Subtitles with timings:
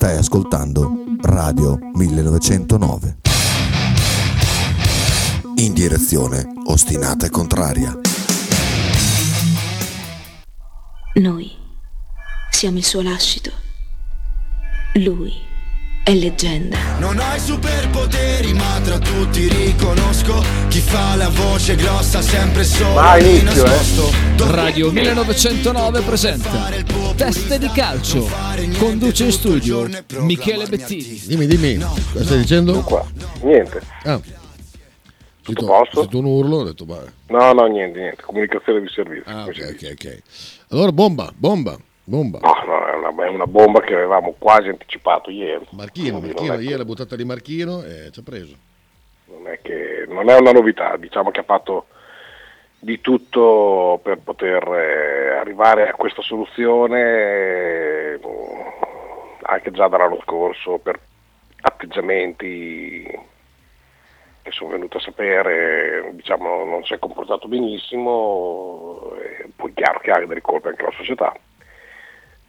[0.00, 3.16] Stai ascoltando Radio 1909.
[5.56, 7.98] In direzione ostinata e contraria.
[11.14, 11.50] Noi
[12.48, 13.50] siamo il suo lascito.
[14.94, 15.47] Lui
[16.08, 16.78] è leggenda.
[17.00, 23.40] Non hai superpoteri, ma tra tutti riconosco chi fa la voce grossa sempre solo Vai,
[23.40, 23.68] inizio, eh.
[23.68, 24.54] nascosto.
[24.54, 26.70] Radio 1909 presenta
[27.14, 28.26] Teste di calcio.
[28.78, 29.86] Conduce in studio
[30.20, 31.20] Michele Bettini.
[31.26, 32.80] Dimmi, dimmi, cosa stai dicendo?
[32.80, 33.04] Qua.
[33.42, 33.82] Niente.
[34.04, 34.18] Ah.
[35.42, 36.00] Tutto posto?
[36.00, 37.02] sento un urlo, ho detto, ma...
[37.26, 38.22] No, no, niente, niente.
[38.22, 39.30] Comunicazione di servizio.
[39.30, 40.22] Ah, ok, ok, ok.
[40.70, 41.76] Allora, bomba, bomba,
[42.08, 42.38] bomba.
[42.40, 45.66] No, no, è una, è una bomba che avevamo quasi anticipato ieri.
[45.70, 48.56] Marchino, Marchino, è che- ieri la buttata di Marchino e ci ha preso.
[49.26, 51.86] non è che non è una novità, diciamo che ha fatto
[52.80, 58.20] di tutto per poter eh, arrivare a questa soluzione eh,
[59.42, 60.98] anche già dall'anno scorso per
[61.60, 63.02] atteggiamenti
[64.42, 69.12] che sono venuto a sapere, diciamo non si è comportato benissimo,
[69.56, 71.34] poi è chiaro che ha delle colpe anche la società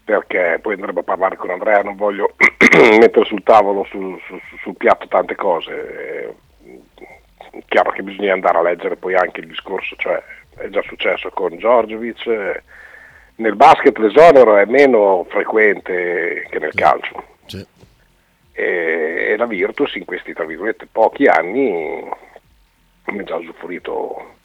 [0.09, 2.33] perché poi andremo a parlare con Andrea, non voglio
[2.99, 6.33] mettere sul tavolo, sul, sul- sul piatto tante cose.
[6.65, 6.81] Eh,
[7.67, 10.19] chiaro che bisogna andare a leggere poi anche il discorso, cioè
[10.57, 12.63] è già successo con Giorgiovic, eh,
[13.35, 17.63] nel basket l'esonero è meno frequente che nel calcio Sì.
[18.53, 22.03] e, e la Virtus in questi tra virgolette pochi anni
[23.05, 24.35] ne ha già usufruito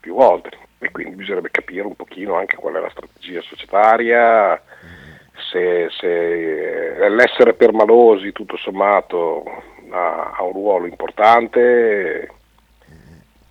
[0.00, 4.62] più volte e quindi bisognerebbe capire un pochino anche qual è la strategia societaria,
[5.50, 9.42] se, se l'essere permalosi tutto sommato
[9.90, 12.30] ha, ha un ruolo importante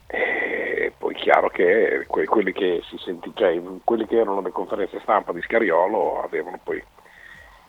[0.08, 4.52] e poi è chiaro che que- quelli che si senti, cioè, quelli che erano le
[4.52, 6.82] conferenze stampa di Scariolo avevano poi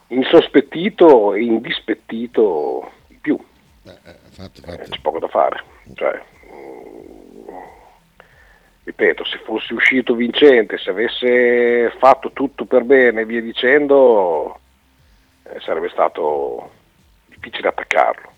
[0.08, 3.38] insospettito e indispettito di più,
[3.84, 4.90] Eh, eh, infatti, Eh, infatti.
[4.90, 5.62] c'è poco da fare.
[5.94, 6.20] Cioè,
[8.88, 14.58] ripeto, se fosse uscito vincente, se avesse fatto tutto per bene e via dicendo,
[15.42, 16.70] eh, sarebbe stato
[17.26, 18.32] difficile attaccarlo.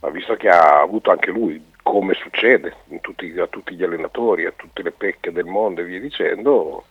[0.00, 4.46] Ma visto che ha avuto anche lui, come succede in tutti- a tutti gli allenatori,
[4.46, 6.86] a tutte le pecche del mondo e via dicendo,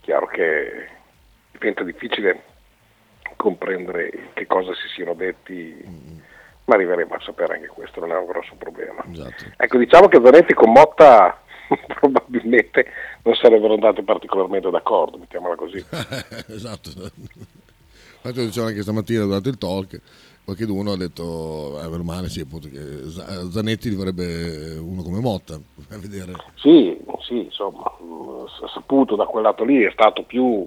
[0.00, 0.88] chiaro che
[1.52, 2.42] diventa difficile
[3.36, 5.82] comprendere che cosa si siano detti,
[6.64, 9.02] ma arriveremo a sapere anche questo, non è un grosso problema.
[9.10, 9.44] Esatto.
[9.56, 11.40] Ecco, diciamo che Zanetti con Motta
[11.98, 12.86] probabilmente
[13.22, 15.76] non sarebbero andati particolarmente d'accordo, mettiamola così.
[16.48, 16.90] esatto.
[16.90, 20.00] Infatti lo dicevo anche stamattina durante il talk,
[20.44, 23.02] qualcuno ha detto, eh, meno male sì, appunto, che
[23.50, 25.54] Zanetti vorrebbe uno come Motta,
[25.90, 26.32] a vedere.
[26.56, 27.84] Sì, sì, insomma,
[28.48, 30.66] s- saputo da quel lato lì è stato più...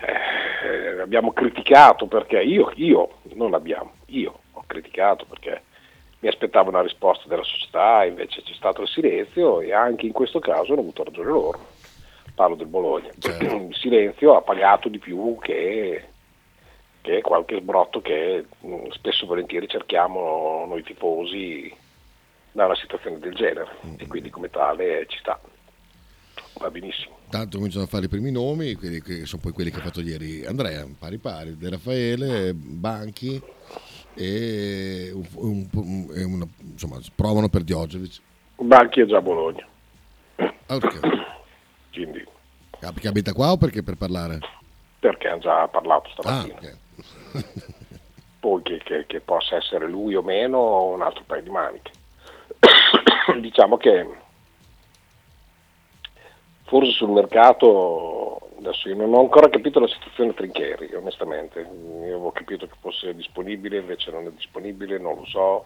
[0.00, 5.62] eh, abbiamo criticato perché io, io, non abbiamo, io ho criticato perché
[6.20, 10.38] mi aspettavo una risposta della società, invece c'è stato il silenzio e anche in questo
[10.38, 11.66] caso hanno avuto ragione loro.
[12.34, 13.10] Parlo del Bologna.
[13.18, 13.44] Certo.
[13.68, 16.04] Il silenzio ha pagato di più che,
[17.00, 21.74] che qualche sbrotto che mh, spesso e volentieri cerchiamo noi tifosi
[22.52, 25.40] da una situazione del genere e quindi come tale ci sta.
[26.54, 27.16] Va benissimo.
[27.30, 30.02] Tanto cominciano a fare i primi nomi, quelli che sono poi quelli che ha fatto
[30.02, 33.40] ieri Andrea, pari pari, De Raffaele, Banchi
[34.24, 38.20] e, un- un- e una- insomma, provano per Diogevic.
[38.56, 39.66] Banchi è già a Bologna,
[40.36, 41.00] Ah, perché?
[41.90, 42.22] quindi
[42.82, 44.38] Ah, perché abita qua o perché per parlare?
[44.98, 46.58] perché hanno già parlato Ah, stamattina.
[46.58, 46.76] ok.
[48.40, 51.90] Poi che, che- che possa essere lui o meno un altro paio di maniche.
[53.40, 54.06] diciamo che
[56.70, 61.60] forse sul mercato adesso io non ho ancora capito la situazione Trincheri, onestamente.
[61.60, 65.64] Io avevo capito che fosse disponibile, invece non è disponibile, non lo so.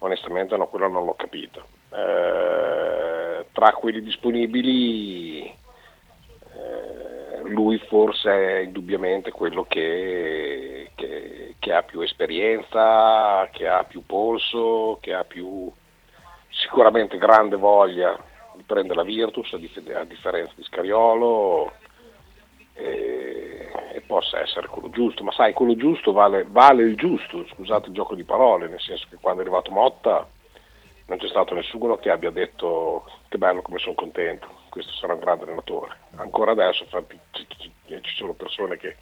[0.00, 1.66] Onestamente no, quello non l'ho capito.
[1.90, 12.00] Eh, tra quelli disponibili eh, lui forse è indubbiamente quello che, che- che ha più
[12.00, 15.72] esperienza, che ha più polso, che ha più
[16.50, 18.27] sicuramente grande voglia
[18.68, 21.72] di prendere la Virtus a, dif- a differenza di Scariolo
[22.74, 27.88] e, e possa essere quello giusto, ma sai quello giusto vale, vale il giusto, scusate
[27.88, 30.28] il gioco di parole, nel senso che quando è arrivato Motta
[31.06, 35.20] non c'è stato nessuno che abbia detto che bello come sono contento, questo sarà un
[35.20, 35.96] grande allenatore.
[36.16, 37.72] Ancora adesso infatti, ci,
[38.14, 38.96] sono persone che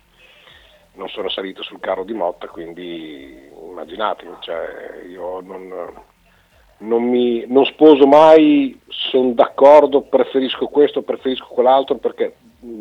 [0.95, 5.69] non sono salite sul carro di Motta, quindi immaginatevi, cioè, io non,
[6.79, 12.81] non, mi, non sposo mai, sono d'accordo, preferisco questo, preferisco quell'altro, perché mh,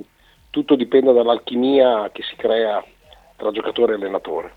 [0.50, 2.84] tutto dipende dall'alchimia che si crea
[3.36, 4.54] tra giocatore e allenatore.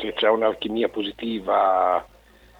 [0.00, 2.06] se c'è un'alchimia positiva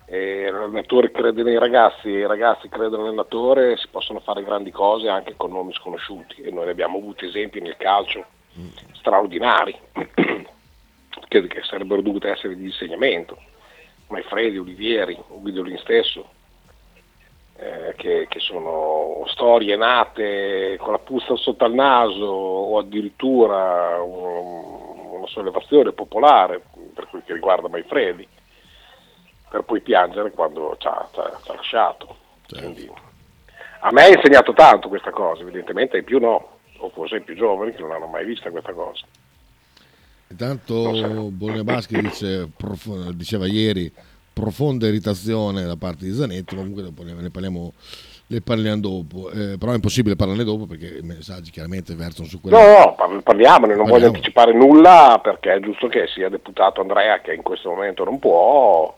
[0.07, 5.09] e l'allenatore crede nei ragazzi e i ragazzi credono nell'allenatore, si possono fare grandi cose
[5.09, 8.25] anche con nomi sconosciuti e noi ne abbiamo avuto esempi nel calcio
[8.93, 9.77] straordinari
[11.29, 13.39] che, che sarebbero dovuti essere di insegnamento.
[14.09, 16.29] Maifredi, Olivieri, Guidolin stesso,
[17.57, 25.19] eh, che, che, sono storie nate con la puzza sotto al naso o addirittura un,
[25.19, 26.63] una sollevazione popolare
[26.93, 28.27] per quel che riguarda Maifredi,
[29.49, 31.09] per poi piangere quando ci ha,
[31.47, 32.17] lasciato.
[32.47, 32.65] Certo.
[32.65, 32.91] Quindi,
[33.81, 37.35] a me ha insegnato tanto questa cosa, evidentemente ai più no, o forse ai più
[37.35, 39.07] giovani che non hanno mai vista questa cosa.
[40.35, 43.91] Intanto Bologna Baschi dice, prof, diceva ieri
[44.33, 47.73] profonda irritazione da parte di Zanetti, comunque dopo ne parliamo,
[48.27, 52.41] ne parliamo dopo, eh, però è impossibile parlarne dopo perché i messaggi chiaramente versano su
[52.41, 52.59] quello.
[52.59, 57.33] No, no, parliamone, non voglio anticipare nulla perché è giusto che sia deputato Andrea che
[57.33, 58.93] in questo momento non può,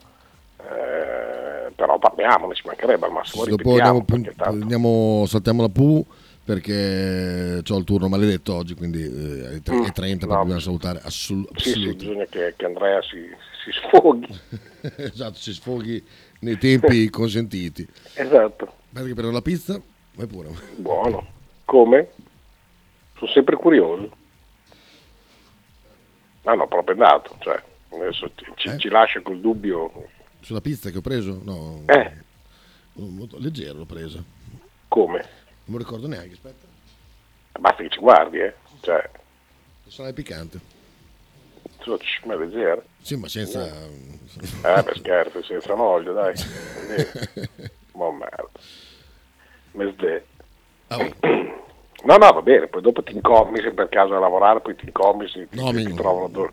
[0.59, 3.44] eh, però parliamone, ci mancherebbe al massimo.
[3.44, 4.43] Dopo andiamo, tanto...
[4.43, 6.03] andiamo, saltiamo la PU
[6.46, 11.72] perché ho il turno maledetto oggi, quindi eh, alle 3.30 no, dobbiamo salutare assolut- sì,
[11.72, 13.28] sì, bisogna che, che Andrea si,
[13.64, 14.28] si sfoghi.
[14.96, 16.06] esatto, si sfoghi
[16.40, 17.84] nei tempi consentiti.
[18.14, 18.75] Esatto.
[18.93, 19.82] Perché per la pizza,
[20.14, 20.50] vai pure.
[20.76, 21.26] Buono.
[21.64, 22.10] Come?
[23.16, 24.16] Sono sempre curioso.
[26.44, 28.78] Ah no, proprio andato, cioè, adesso ci, eh?
[28.78, 30.10] ci lascia col dubbio.
[30.43, 31.40] Sulla pizza che ho preso?
[31.43, 31.82] No.
[31.87, 32.12] Eh.
[33.38, 34.22] Leggero l'ho presa.
[34.87, 35.44] Come?
[35.67, 36.67] Non mi ricordo neanche, aspetta.
[37.59, 38.55] Basta che ci guardi, eh.
[38.81, 39.11] Cioè...
[39.89, 40.75] Sarà piccante.
[42.25, 42.83] Ma leggera.
[43.01, 43.65] Sì, ma senza...
[43.65, 46.35] Eh, per scherzo, senza olio, dai.
[47.95, 48.49] Ma merda.
[49.73, 50.27] Mesde.
[50.89, 51.15] Oh.
[52.05, 54.87] No, no, va bene, poi dopo ti incommi se per caso a lavorare, poi ti
[54.87, 56.53] incommi se no, ti, ti trovano a, do-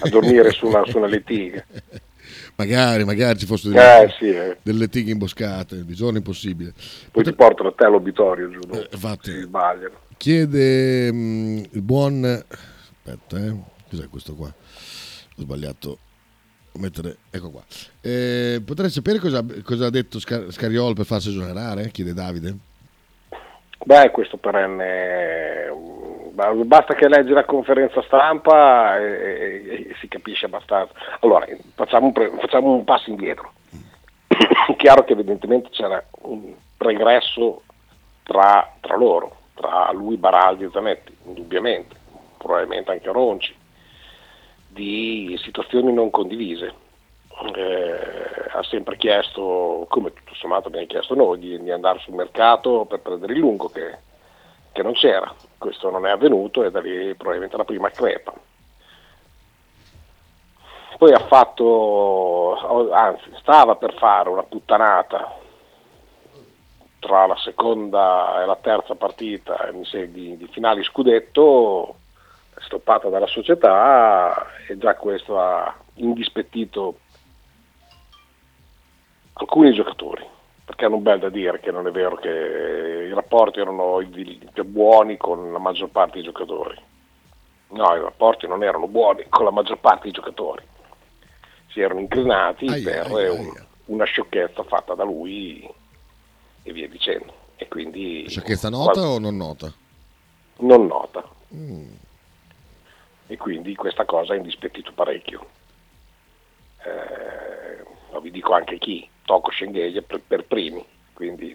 [0.00, 1.64] a dormire su una, su una lettiga.
[2.56, 4.56] Magari, magari ci fossero delle, eh, sì, eh.
[4.62, 6.72] delle tighe imboscate, di giorno impossibile.
[6.72, 7.30] Poi Potre...
[7.30, 9.94] ti portano a te all'obitorio giù, eh, infatti, si sbagliano.
[10.16, 12.24] Chiede mh, mm, il buon...
[12.24, 13.54] Aspetta, eh.
[13.88, 14.48] cos'è questo qua?
[14.48, 15.98] Ho sbagliato
[16.78, 17.18] mettere...
[17.30, 17.62] Ecco qua.
[18.00, 21.90] Eh, potrei sapere cosa, cosa, ha detto Scar- Scariolo per farsi esonerare?
[21.90, 22.56] Chiede Davide.
[23.84, 25.72] Beh, questo perenne
[26.64, 30.92] basta che leggi la conferenza stampa e, e, e si capisce abbastanza.
[31.20, 33.52] Allora, facciamo un, pre, facciamo un passo indietro.
[34.76, 37.62] Chiaro che evidentemente c'era un pregresso
[38.22, 41.96] tra, tra, loro, tra lui, Baraldi e Zanetti, indubbiamente,
[42.36, 43.54] probabilmente anche Ronci,
[44.68, 46.86] di situazioni non condivise.
[47.54, 52.84] Eh, ha sempre chiesto, come tutto sommato abbiamo chiesto noi, di, di andare sul mercato
[52.84, 54.06] per prendere il lungo che
[54.78, 55.34] che non c'era.
[55.58, 58.32] Questo non è avvenuto e da lì probabilmente la prima crepa.
[60.96, 65.36] Poi ha fatto, anzi stava per fare una puttanata
[67.00, 71.96] tra la seconda e la terza partita di, di finali scudetto,
[72.58, 76.98] stoppata dalla società e già questo ha indispettito
[79.38, 80.36] alcuni giocatori
[80.68, 84.02] perché hanno bel da dire che non è vero che i rapporti erano
[84.66, 86.78] buoni con la maggior parte dei giocatori.
[87.70, 90.62] No, i rapporti non erano buoni con la maggior parte dei giocatori.
[91.70, 93.66] Si erano inclinati aia, per aia, un, aia.
[93.86, 95.66] una sciocchezza fatta da lui
[96.62, 97.32] e via dicendo.
[97.56, 99.04] E quindi, sciocchezza nota qual...
[99.04, 99.72] o non nota?
[100.58, 101.26] Non nota.
[101.54, 101.92] Mm.
[103.26, 105.46] E quindi questa cosa ha indispettito parecchio.
[106.84, 110.82] Eh, ma vi dico anche chi Tocco Schengelia per, per primi,
[111.12, 111.54] quindi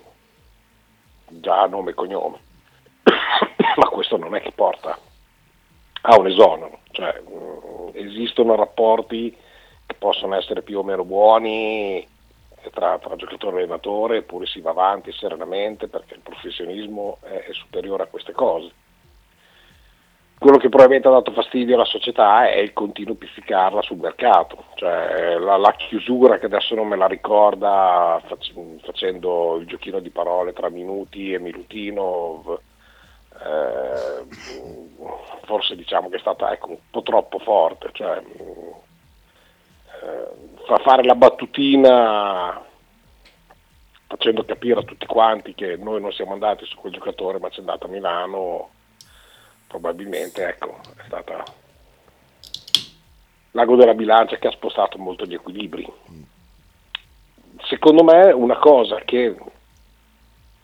[1.28, 2.40] già nome e cognome.
[3.78, 4.96] Ma questo non è che porta
[6.02, 9.36] a un esonero, cioè, mm, esistono rapporti
[9.88, 12.08] che possono essere più o meno buoni
[12.72, 17.54] tra, tra giocatore e allenatore, eppure si va avanti serenamente perché il professionismo è, è
[17.54, 18.72] superiore a queste cose
[20.44, 25.38] quello che probabilmente ha dato fastidio alla società è il continuo pizzicarla sul mercato, cioè
[25.40, 28.22] la, la, chiusura che adesso non me la ricorda
[28.82, 32.60] facendo il giochino di parole tra Minuti e Milutinov,
[33.42, 34.26] eh,
[35.46, 38.74] forse diciamo che è stata ecco, un po' troppo forte, cioè, eh,
[40.66, 42.62] fa fare la battutina
[44.08, 47.60] facendo capire a tutti quanti che noi non siamo andati su quel giocatore ma c'è
[47.60, 48.72] andato a Milano
[49.68, 51.44] probabilmente ecco, è stata
[53.52, 55.92] l'ago della bilancia che ha spostato molto gli equilibri.
[57.64, 59.36] Secondo me una cosa che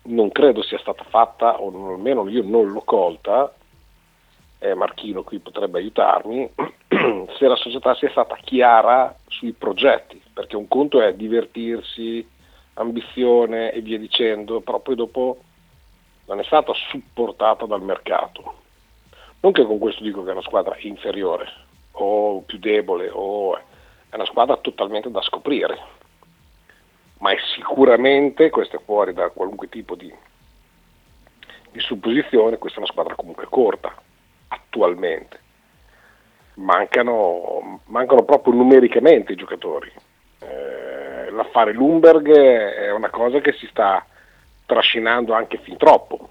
[0.03, 3.53] non credo sia stata fatta, o almeno io non l'ho colta,
[4.59, 6.49] eh, Marchino qui potrebbe aiutarmi,
[7.37, 12.27] se la società sia stata chiara sui progetti, perché un conto è divertirsi,
[12.73, 15.37] ambizione e via dicendo, però poi dopo
[16.25, 18.67] non è stata supportata dal mercato.
[19.41, 24.15] Non che con questo dico che è una squadra inferiore o più debole, o è
[24.15, 25.77] una squadra totalmente da scoprire,
[27.19, 30.13] ma è sicuramente, questo è fuori da qualunque tipo di,
[31.71, 33.93] di supposizione, questa è una squadra comunque corta,
[34.47, 35.47] attualmente.
[36.55, 39.91] Mancano, mancano proprio numericamente i giocatori.
[40.39, 44.05] Eh, l'affare Lumberg è una cosa che si sta
[44.65, 46.29] trascinando anche fin troppo.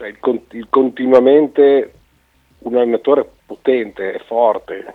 [0.00, 1.92] Cioè il, il continuamente
[2.60, 4.94] un allenatore potente forte,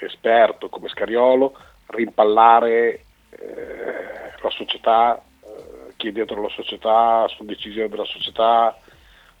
[0.00, 1.56] esperto come Scariolo,
[1.86, 8.76] rimpallare eh, la società, eh, chi è dietro la società, su decisione della società,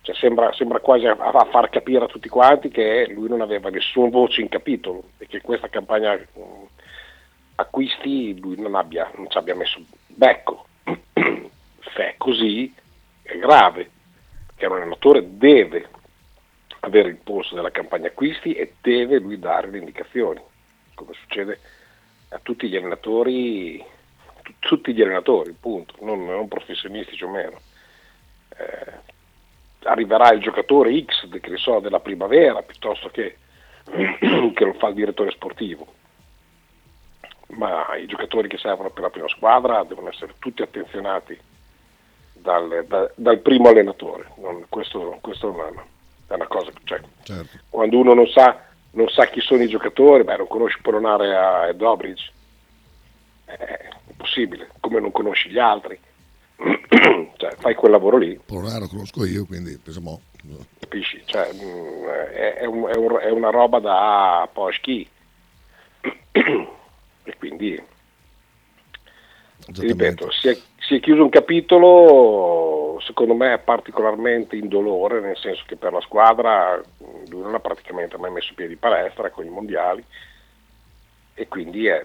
[0.02, 3.70] cioè sembra, sembra, quasi a, a, far capire a tutti quanti che lui non aveva
[3.70, 6.40] nessuna voce in capitolo e che questa campagna mh,
[7.56, 10.66] acquisti lui non, abbia, non ci abbia messo becco.
[10.84, 12.72] Se è così
[13.22, 13.90] è grave,
[14.62, 15.88] perché un allenatore deve
[16.80, 20.40] avere il polso della campagna acquisti e deve lui dare le indicazioni,
[20.94, 21.58] come succede
[22.30, 23.84] a tutti gli allenatori,
[24.60, 27.60] tutti gli allenatori, punto, non, non professionistici o meno.
[28.56, 29.10] Eh,
[29.84, 33.36] arriverà il giocatore X che so, della primavera piuttosto che,
[33.84, 35.86] che lo fa il direttore sportivo.
[37.54, 41.38] Ma i giocatori che servono per la prima squadra devono essere tutti attenzionati
[42.42, 44.26] dal, da, dal primo allenatore.
[44.36, 45.84] Non, questo, questo è, una,
[46.26, 46.70] è una cosa.
[46.84, 47.58] Cioè, certo.
[47.70, 48.60] Quando uno non sa,
[48.92, 52.30] non sa, chi sono i giocatori, beh, non conosci Polonare e Dobrich.
[53.44, 55.98] È impossibile, come non conosci gli altri
[57.36, 58.38] cioè, fai quel lavoro lì.
[58.44, 60.20] Polonare lo conosco io, quindi pensiamo.
[60.78, 61.22] Capisci?
[61.24, 65.08] Cioè, mm, è, è, un, è, una roba da Poschi.
[66.32, 67.82] e quindi,
[69.66, 75.76] ripeto, si è, si è chiuso un capitolo, secondo me particolarmente indolore, nel senso che
[75.76, 76.80] per la squadra
[77.28, 80.04] lui non ha praticamente mai messo piedi in palestra con i mondiali
[81.34, 82.04] e quindi è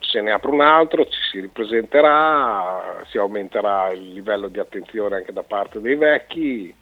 [0.00, 5.32] se ne apre un altro, ci si ripresenterà, si aumenterà il livello di attenzione anche
[5.32, 6.74] da parte dei vecchi,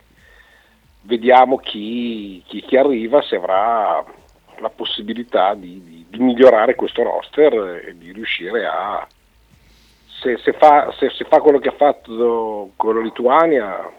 [1.02, 4.04] vediamo chi, chi, chi arriva se avrà
[4.60, 9.06] la possibilità di, di, di, migliorare questo roster e di riuscire a...
[10.20, 13.92] Se, se, fa, se, se fa quello che ha fatto con la Lituania,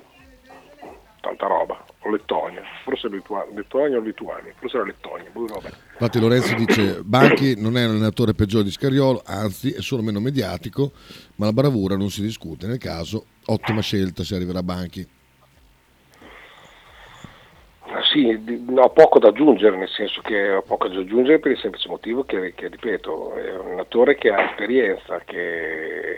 [1.22, 5.30] tanta roba o Lettonia, forse Litua- Lettonia o Lituania, forse era Lettonia.
[5.32, 5.48] Boh,
[5.92, 10.92] Infatti Lorenzo dice Banchi non è l'allenatore peggiore di Scariolo, anzi è solo meno mediatico,
[11.36, 12.68] ma la bravura non si discute.
[12.68, 15.08] Nel caso, ottima scelta se arriverà Banchi.
[18.16, 21.90] Sì, ho poco da aggiungere, nel senso che ho poco da aggiungere per il semplice
[21.90, 26.18] motivo che, che ripeto, è un allenatore che ha esperienza, che,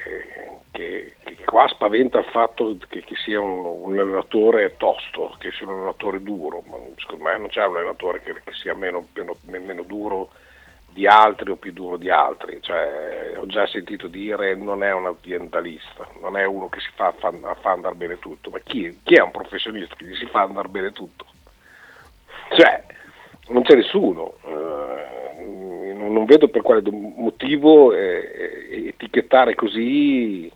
[0.70, 5.74] che, che qua spaventa il fatto che, sia un, un, allenatore tosto, che sia un
[5.74, 10.30] allenatore duro, ma secondo me non c'è un allenatore che, sia meno, meno, meno, duro
[10.90, 15.08] di altri o più duro di altri, cioè, ho già sentito dire non è un
[15.08, 19.16] aziendalista, non è uno che si fa, fa, fa andare bene tutto, ma chi, chi,
[19.16, 21.26] è un professionista che gli si fa andare bene tutto?
[22.56, 22.84] Cioè,
[23.50, 24.36] non c'è nessuno.
[24.46, 30.52] Eh, non vedo per quale motivo eh, etichettare così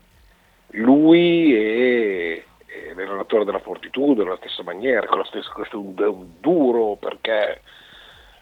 [0.76, 5.94] lui e, e l'allenatore della Fortitudo nella stessa maniera, con la stessa, questo è un,
[5.98, 7.62] un duro perché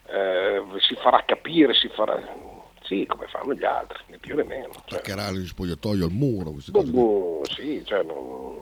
[0.06, 2.58] eh, si farà capire, si farà...
[2.82, 4.72] Sì, come fanno gli altri, né più né meno.
[4.72, 4.98] Cioè.
[4.98, 6.52] Attaccherà gli spogliatoio al muro.
[6.70, 8.56] Boh, boh, sì, cioè non,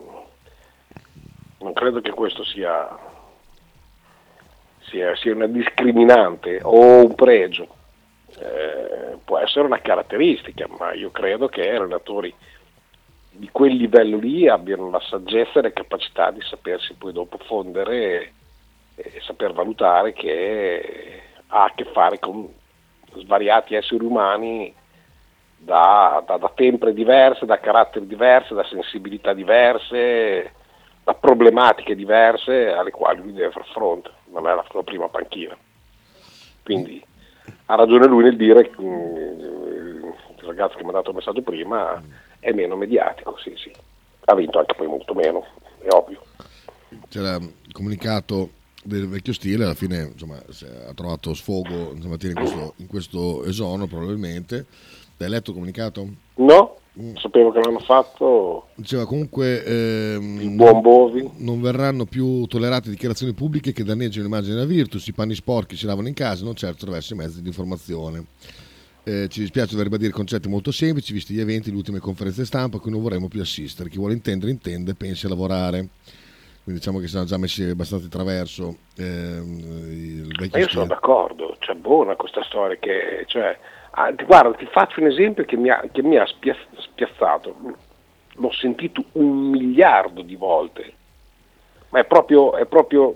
[1.61, 2.95] non credo che questo sia,
[4.89, 7.77] sia, sia una discriminante o un pregio.
[8.39, 12.35] Eh, può essere una caratteristica, ma io credo che i relatori
[13.31, 18.33] di quel livello lì abbiano la saggezza e la capacità di sapersi poi dopo fondere
[18.97, 22.49] e, saper valutare che ha a che fare con
[23.15, 24.75] svariati esseri umani
[25.57, 30.53] da, da, da sempre diverse, da caratteri diversi, da sensibilità diverse,
[31.05, 35.57] da problematiche diverse alle quali lui deve far fronte, non è la sua prima panchina.
[36.63, 37.05] Quindi
[37.67, 42.03] ha ragione lui nel dire, il ragazzo che mi ha dato il messaggio prima,
[42.39, 43.73] è meno mediatico, sì, sì.
[44.25, 45.47] Ha vinto anche poi molto meno,
[45.81, 46.23] è ovvio.
[47.09, 47.39] C'era
[47.73, 48.51] comunicato
[48.83, 53.87] del vecchio stile, alla fine insomma, ha trovato sfogo insomma, in, questo, in questo esono
[53.87, 54.67] probabilmente.
[55.19, 56.07] Hai letto il comunicato?
[56.37, 56.78] No,
[57.17, 58.69] sapevo che l'hanno fatto.
[58.75, 61.31] Diceva comunque ehm, Il buon Bovi.
[61.39, 65.87] non verranno più tollerate dichiarazioni pubbliche che danneggiano l'immagine della Virtus, i panni sporchi si
[65.87, 68.25] lavano in casa, non certo attraverso i mezzi di informazione.
[69.05, 72.77] Eh, ci dispiace dover ribadire concetti molto semplici, visti gli eventi, le ultime conferenze stampa
[72.77, 73.89] a cui non vorremmo più assistere.
[73.89, 75.89] Chi vuole intendere, intende, pensi a lavorare.
[76.63, 80.85] Quindi diciamo che si sono già messi abbastanza di traverso il Ma vecchio io sono
[80.85, 83.59] d'accordo, cioè buona questa storia che, cioè,
[83.99, 87.55] ah, guarda, ti faccio un esempio che mi ha, che mi ha spia- spiazzato.
[88.35, 90.93] L'ho sentito un miliardo di volte,
[91.89, 93.15] ma è proprio, è proprio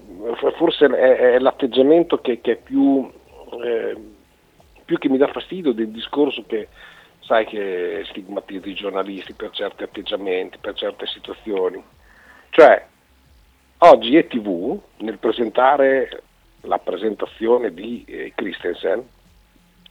[0.57, 3.09] forse è, è l'atteggiamento che, che è più,
[3.65, 3.97] eh,
[4.85, 6.69] più che mi dà fastidio del discorso che
[7.21, 11.83] sai che stigmatizza i giornalisti per certi atteggiamenti, per certe situazioni.
[12.51, 12.85] Cioè,
[13.79, 16.23] oggi ETV, nel presentare
[16.63, 19.03] la presentazione di eh, Christensen,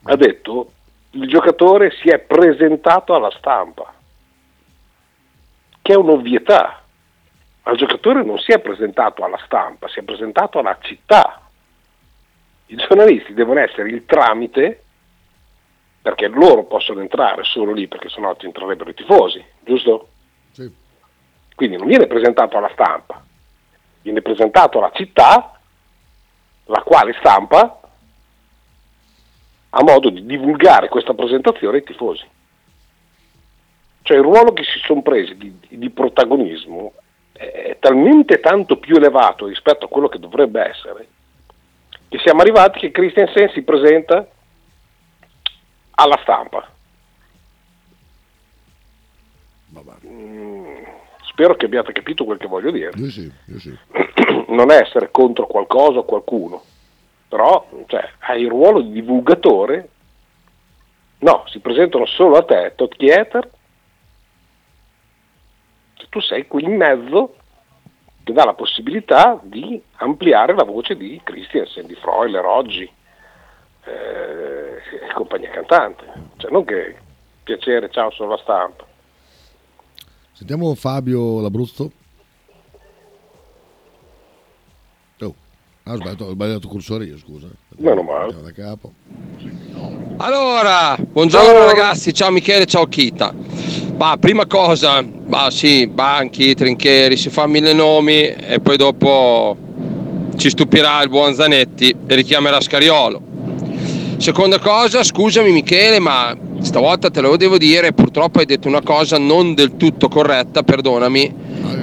[0.04, 0.72] ha detto
[1.12, 3.94] il giocatore si è presentato alla stampa,
[5.82, 6.82] che è un'ovvietà.
[7.64, 11.42] Ma il giocatore non si è presentato alla stampa, si è presentato alla città.
[12.68, 14.84] I giornalisti devono essere il tramite
[16.02, 20.08] perché loro possono entrare solo lì perché sennò ci entrerebbero i tifosi, giusto?
[20.52, 20.74] Sì.
[21.54, 23.22] Quindi non viene presentato alla stampa,
[24.02, 25.60] viene presentato alla città,
[26.66, 27.81] la quale stampa
[29.74, 32.26] ha modo di divulgare questa presentazione ai tifosi.
[34.04, 36.94] Cioè il ruolo che si sono presi di, di protagonismo
[37.32, 41.08] è talmente tanto più elevato rispetto a quello che dovrebbe essere,
[42.10, 44.28] che siamo arrivati che Christensen si presenta
[45.92, 46.70] alla stampa.
[50.06, 50.84] Mm,
[51.24, 52.92] spero che abbiate capito quel che voglio dire.
[52.96, 53.78] Io sì, io sì.
[54.50, 56.64] non è essere contro qualcosa o qualcuno,
[57.32, 59.90] però cioè, hai il ruolo di divulgatore.
[61.20, 63.50] No, si presentano solo a te, tot Kieter.
[66.10, 67.36] Tu sei qui in mezzo
[68.22, 72.92] che dà la possibilità di ampliare la voce di Christiansen, di Freuler oggi
[73.86, 74.82] eh,
[75.14, 76.04] compagnia cantante.
[76.36, 76.98] Cioè, non che
[77.44, 78.86] piacere, ciao, sono la stampa.
[80.34, 81.92] Sentiamo Fabio L'Abruzzo.
[85.22, 85.36] Oh,
[85.84, 87.48] ah, ho sbagliato, ho sbagliato il cursore io, scusa.
[87.78, 88.36] Meno male.
[88.42, 88.94] Da capo.
[90.18, 93.34] Allora, buongiorno ragazzi, ciao Michele, ciao Kita.
[93.98, 99.56] Ma prima cosa, ma sì, banchi, trincheri, si fa mille nomi e poi dopo
[100.38, 103.22] ci stupirà il buon Zanetti e richiamerà Scariolo.
[104.18, 109.18] Seconda cosa, scusami Michele, ma stavolta te lo devo dire, purtroppo hai detto una cosa
[109.18, 111.34] non del tutto corretta, perdonami,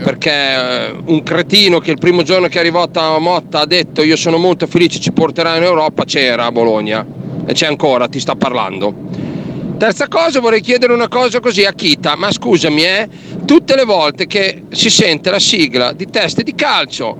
[0.08, 4.02] perché eh, un cretino che il primo giorno che è arrivato a Motta ha detto
[4.02, 7.04] io sono molto felice, ci porterà in Europa, c'era a Bologna
[7.44, 8.94] e c'è ancora, ti sta parlando.
[9.76, 13.08] Terza cosa, vorrei chiedere una cosa così a Kita, ma scusami, eh,
[13.44, 17.14] tutte le volte che si sente la sigla di teste di calcio,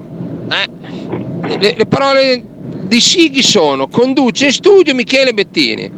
[0.51, 2.43] eh, le, le parole
[2.85, 5.91] di Sighi sono conduce in studio Michele Bettini.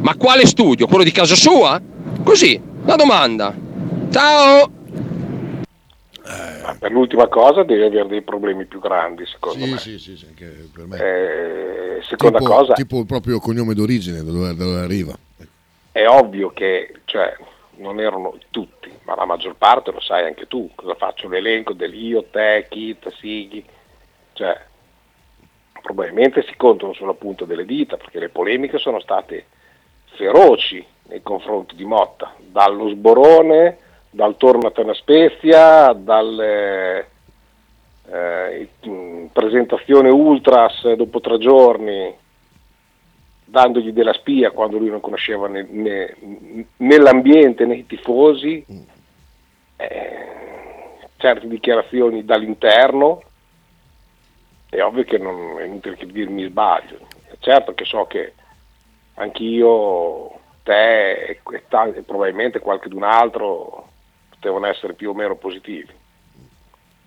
[0.00, 0.88] Ma quale studio?
[0.88, 1.80] Quello di casa sua?
[2.24, 3.54] Così, la domanda.
[4.10, 4.81] Ciao!
[6.62, 9.78] Ma per l'ultima cosa devi avere dei problemi più grandi, secondo Sì, me.
[9.78, 10.98] sì, sì, sì, anche per me.
[10.98, 15.16] Eh, seconda tipo, cosa, tipo il proprio cognome d'origine, da dove, da dove arriva.
[15.92, 17.36] è ovvio che cioè,
[17.76, 20.70] non erano tutti, ma la maggior parte lo sai anche tu.
[20.74, 21.28] Cosa faccio?
[21.28, 23.64] L'elenco dell'io, te, Kit, Sighi.
[24.34, 24.60] Cioè,
[25.82, 29.46] probabilmente si contano sulla punta delle dita perché le polemiche sono state
[30.14, 33.78] feroci nei confronti di Motta, dallo sborone,
[34.12, 37.08] dal tornate a Spezia, dalle
[38.10, 38.68] eh,
[39.32, 42.14] presentazione ultras dopo tre giorni
[43.44, 46.14] dandogli della spia quando lui non conosceva né, né-
[46.76, 48.64] nell'ambiente né i tifosi,
[49.76, 50.26] eh,
[51.16, 53.22] certe dichiarazioni dall'interno,
[54.68, 56.98] è ovvio che non è inutile che dirmi sbaglio.
[57.38, 58.34] Certo che so che
[59.14, 61.62] anch'io, te e, e
[61.94, 63.91] e probabilmente qualche d'un altro
[64.42, 65.94] potevano essere più o meno positivi,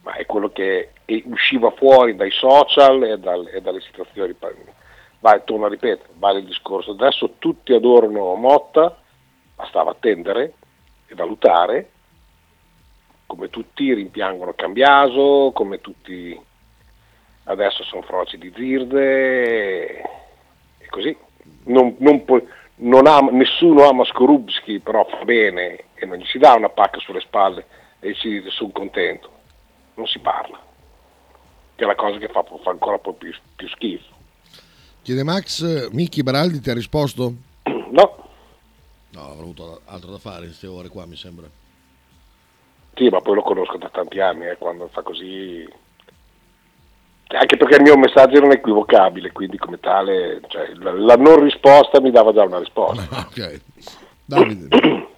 [0.04, 0.92] ma è quello che
[1.26, 4.34] usciva fuori dai social e, dal- e dalle situazioni.
[5.20, 6.92] Vai, torno a ripetere, vale il discorso.
[6.92, 8.98] Adesso tutti adorano Motta,
[9.54, 10.54] bastava attendere
[11.08, 11.90] e valutare,
[13.26, 16.40] come tutti rimpiangono Cambiaso, come tutti
[17.48, 20.02] adesso sono froci di Zirde
[20.78, 21.16] e così.
[21.66, 26.54] Non, non non ama- nessuno ama Skorupski, però fa bene e non gli si dà
[26.54, 27.66] una pacca sulle spalle
[28.00, 29.32] e si dice sono contento.
[29.96, 30.60] Non si parla,
[31.76, 34.14] che è la cosa che fa, fa ancora più, più schifo.
[35.02, 37.34] Chiede Max, Micchi Baraldi ti ha risposto?
[37.92, 38.26] No,
[39.16, 41.48] No, avrò avuto altro da fare in queste ore qua, mi sembra.
[42.96, 45.66] Sì, ma poi lo conosco da tanti anni, eh, quando fa così...
[47.28, 52.00] Anche perché il mio messaggio era inequivocabile, quindi come tale cioè, la, la non risposta
[52.00, 53.08] mi dava già una risposta.
[53.28, 53.62] ok.
[54.26, 54.68] Davide.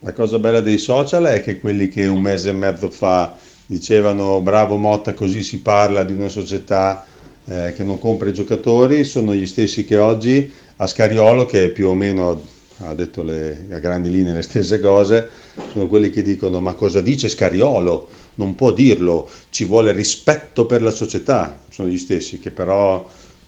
[0.00, 4.40] La cosa bella dei social è che quelli che un mese e mezzo fa dicevano
[4.40, 7.04] bravo Motta così si parla di una società
[7.46, 11.88] eh, che non compra i giocatori sono gli stessi che oggi a Scariolo che più
[11.88, 12.40] o meno
[12.78, 15.28] ha detto le, a grandi linee le stesse cose
[15.72, 20.82] sono quelli che dicono ma cosa dice Scariolo non può dirlo ci vuole rispetto per
[20.82, 23.06] la società sono gli stessi che però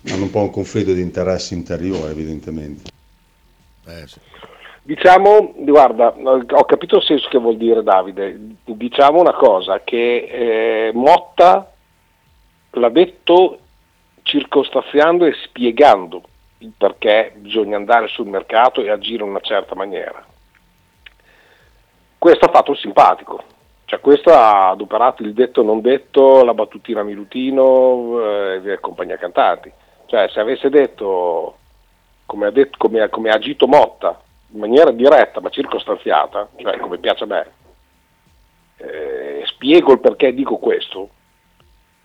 [0.09, 2.91] hanno un po' un conflitto di interessi interiore evidentemente
[3.87, 4.21] Eh, sì.
[4.83, 10.91] Diciamo, guarda, ho capito il senso che vuol dire Davide, diciamo una cosa, che eh,
[10.95, 11.71] Motta
[12.71, 13.59] l'ha detto
[14.23, 16.23] circostanziando e spiegando
[16.59, 20.25] il perché bisogna andare sul mercato e agire in una certa maniera.
[22.19, 23.43] Questo ha fatto il simpatico,
[23.91, 29.73] cioè questo ha adoperato il detto non detto, la battutina Milutino eh, e compagnia cantanti.
[30.07, 31.57] Cioè se avesse detto
[32.25, 34.21] come ha, detto, come come agito Motta,
[34.53, 37.47] in maniera diretta ma circostanziata, cioè come piace a me,
[38.77, 41.09] eh, spiego il perché dico questo,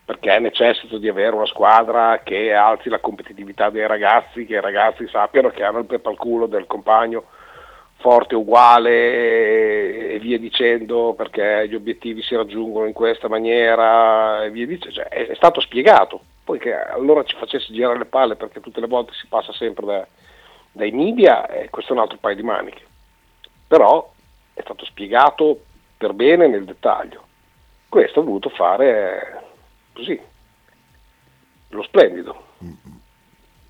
[0.06, 5.08] perché necessito di avere una squadra che alzi la competitività dei ragazzi, che i ragazzi
[5.08, 6.10] sappiano che hanno il petto
[6.48, 7.26] del compagno
[7.98, 14.52] forte, uguale e, e via dicendo, perché gli obiettivi si raggiungono in questa maniera e
[14.52, 18.36] via dicendo, cioè, è, è stato spiegato, poi che allora ci facesse girare le palle
[18.36, 20.08] perché tutte le volte si passa sempre da-
[20.72, 22.86] dai media, eh, questo è un altro paio di maniche,
[23.68, 24.12] però
[24.54, 25.62] è stato spiegato
[25.98, 27.24] per bene nel dettaglio.
[27.90, 29.44] Questo ha voluto fare eh,
[29.94, 30.20] così,
[31.70, 32.44] lo splendido.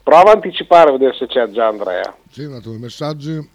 [0.03, 2.15] Prova a anticipare a vedere se c'è già Andrea.
[2.29, 3.53] Sì, un attimo messaggi.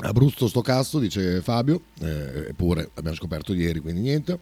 [0.00, 4.38] Abruzzo sto cazzo, dice Fabio, eh, eppure abbiamo scoperto ieri, quindi niente.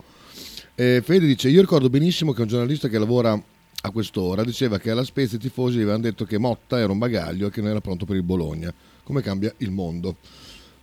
[0.75, 3.41] Eh, Fede dice, io ricordo benissimo che un giornalista che lavora
[3.83, 6.99] a quest'ora diceva che alla Spezia i tifosi gli avevano detto che Motta era un
[6.99, 8.73] bagaglio e che non era pronto per il Bologna.
[9.03, 10.17] Come cambia il mondo?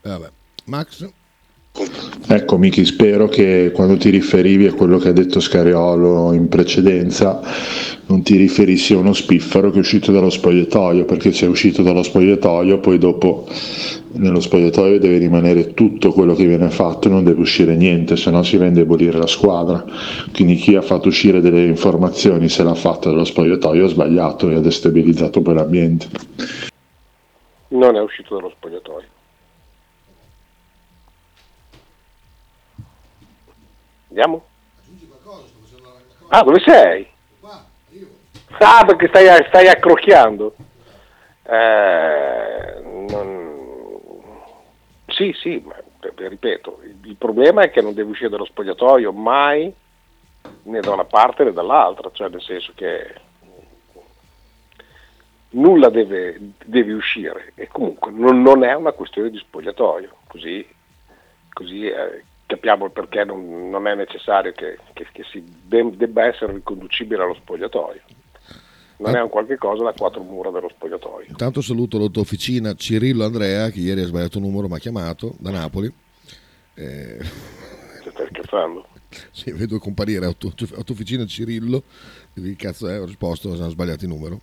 [0.02, 0.32] Eh.
[0.66, 1.10] Max?
[2.30, 7.40] Ecco Miki, spero che quando ti riferivi a quello che ha detto Scariolo in precedenza
[8.08, 11.84] non ti riferissi a uno spiffero che è uscito dallo spogliatoio, perché se è uscito
[11.84, 13.48] dallo spogliatoio poi dopo
[14.14, 18.44] nello spogliatoio deve rimanere tutto quello che viene fatto non deve uscire niente, se no
[18.44, 19.86] si va a indebolire la squadra.
[20.34, 24.56] Quindi chi ha fatto uscire delle informazioni se l'ha fatta dallo spogliatoio ha sbagliato e
[24.56, 26.08] ha destabilizzato poi l'ambiente.
[27.70, 29.16] Non è uscito dallo spogliatoio.
[34.10, 34.46] Andiamo?
[36.30, 37.08] Ah, dove sei?
[38.60, 40.56] Ah, perché stai, stai accrocchiando.
[41.44, 43.56] Eh, non-
[45.08, 45.76] Sì, sì, ma
[46.16, 49.74] ripeto, il, problema è che non deve uscire dallo spogliatoio mai
[50.64, 53.14] né da una parte né dall'altra, cioè nel senso che
[55.52, 60.68] nulla deve, deve uscire e comunque non, non è una questione di spogliatoio, così,
[61.54, 66.26] così eh, capiamo il perché non, non è necessario che, che- che si de- debba
[66.26, 68.02] essere riconducibile allo spogliatoio.
[69.00, 71.28] Non è un qualche cosa da quattro mura dello spogliatoio.
[71.30, 75.52] Intanto saluto l'autofficina Cirillo Andrea, che ieri ha sbagliato un numero, mi ha chiamato da
[75.52, 75.94] Napoli.
[76.74, 77.18] Eh,
[78.10, 78.88] stai scherzando?
[79.32, 81.84] sì, vedo comparire auto- autofficina Cirillo.
[82.34, 83.00] Che cazzo è?
[83.00, 84.40] Ho risposto, hanno sbagliato il numero.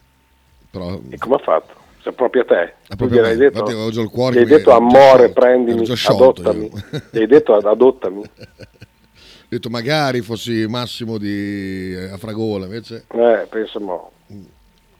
[0.71, 1.75] Però E come ha fatto?
[2.05, 2.75] Se proprio a te.
[2.89, 5.87] Ah, proprio gli hai detto, Infatti avevo già il cuore gli hai detto amore, prendimi,
[6.07, 6.71] adottami.
[7.11, 8.19] Gli hai detto ad- adottami.
[8.21, 8.29] ho
[9.49, 14.13] detto magari fossi Massimo di eh, Afragola, invece Eh, pensa mo.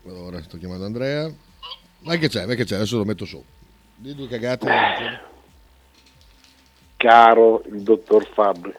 [0.07, 1.31] allora sto chiamando Andrea.
[1.99, 3.43] Vai che c'è, vai che c'è, adesso lo metto su.
[3.97, 4.67] Di due cagate.
[6.97, 8.73] Caro il dottor Fabri.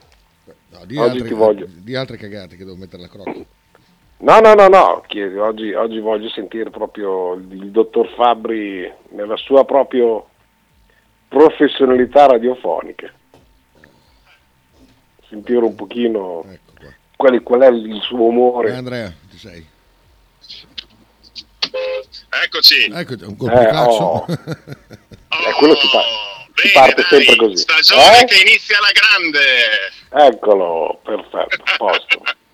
[0.71, 1.67] No, di, Oggi altre, ti voglio.
[1.69, 3.35] di altre cagate che devo mettere la crocca.
[4.19, 10.29] No, no, no, no, oggi, oggi voglio sentire proprio il, dottor Fabri nella sua proprio
[11.29, 13.13] professionalità radiofonica.
[15.29, 16.47] Sentire un pochino
[17.17, 18.71] qual, qual è il suo umore.
[18.71, 19.67] Eh, Andrea, ci sei?
[22.45, 22.91] Eccoci.
[22.93, 24.25] Ecco, un colpo di Eh, oh.
[25.37, 27.57] Eh, quello si, pa- si parte sempre così.
[27.57, 28.25] Stagione Eh?
[28.25, 30.33] che inizia alla grande.
[30.33, 32.23] Eccolo, perfetto, a posto.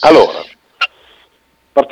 [0.00, 0.44] Allora,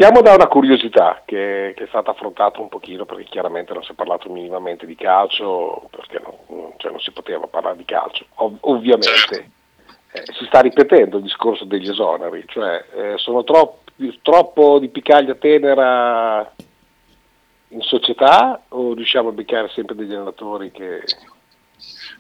[0.03, 3.93] partiamo da una curiosità che, che è stata affrontata un pochino perché chiaramente non si
[3.93, 8.27] è parlato minimamente di calcio, perché non, cioè non si poteva parlare di calcio.
[8.35, 9.51] Ov- ovviamente
[10.11, 15.37] eh, si sta ripetendo il discorso degli esoneri, cioè eh, sono troppi- troppo di picaglia
[15.37, 16.53] tenera
[17.69, 21.05] in società o riusciamo a beccare sempre degli allenatori che...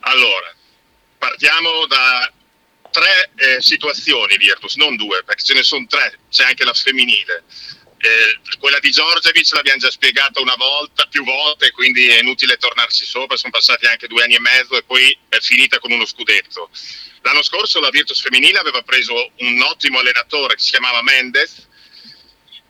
[0.02, 0.54] Allora,
[1.18, 2.30] partiamo da
[2.92, 7.44] tre eh, situazioni Virtus, non due, perché ce ne sono tre, c'è anche la femminile.
[7.98, 13.04] Eh, quella di Giorgevic l'abbiamo già spiegata una volta, più volte, quindi è inutile tornarci
[13.04, 16.70] sopra, sono passati anche due anni e mezzo e poi è finita con uno scudetto.
[17.22, 21.68] L'anno scorso la Virtus femminile aveva preso un ottimo allenatore che si chiamava Mendes,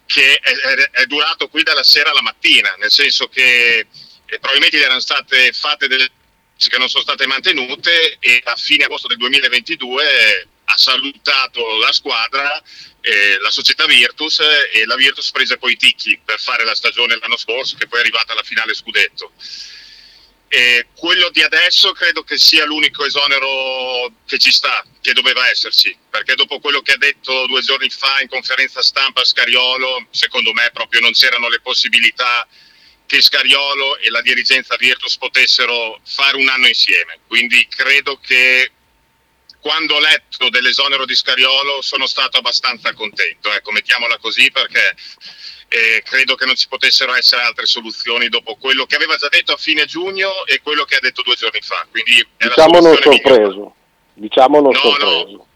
[0.06, 4.76] che è, è, è durato qui dalla sera alla mattina, nel senso che eh, probabilmente
[4.82, 6.10] erano state fatte delle
[6.56, 12.62] che non sono state mantenute e a fine agosto del 2022 ha salutato la squadra,
[13.00, 17.18] eh, la società Virtus e la Virtus prese poi i ticchi per fare la stagione
[17.18, 19.32] l'anno scorso che poi è arrivata alla finale scudetto.
[20.54, 25.96] E quello di adesso credo che sia l'unico esonero che ci sta, che doveva esserci,
[26.10, 30.70] perché dopo quello che ha detto due giorni fa in conferenza stampa Scariolo, secondo me
[30.70, 32.46] proprio non c'erano le possibilità
[33.06, 37.18] che Scariolo e la dirigenza Virtus potessero fare un anno insieme.
[37.26, 38.70] Quindi credo che
[39.60, 44.96] quando ho letto dell'esonero di Scariolo sono stato abbastanza contento, ecco, mettiamola così perché
[45.68, 49.52] eh, credo che non ci potessero essere altre soluzioni dopo quello che aveva già detto
[49.52, 51.86] a fine giugno e quello che ha detto due giorni fa.
[51.90, 53.74] Quindi diciamo non sorpreso.
[54.14, 55.30] Diciamo non no, sorpreso.
[55.30, 55.46] No,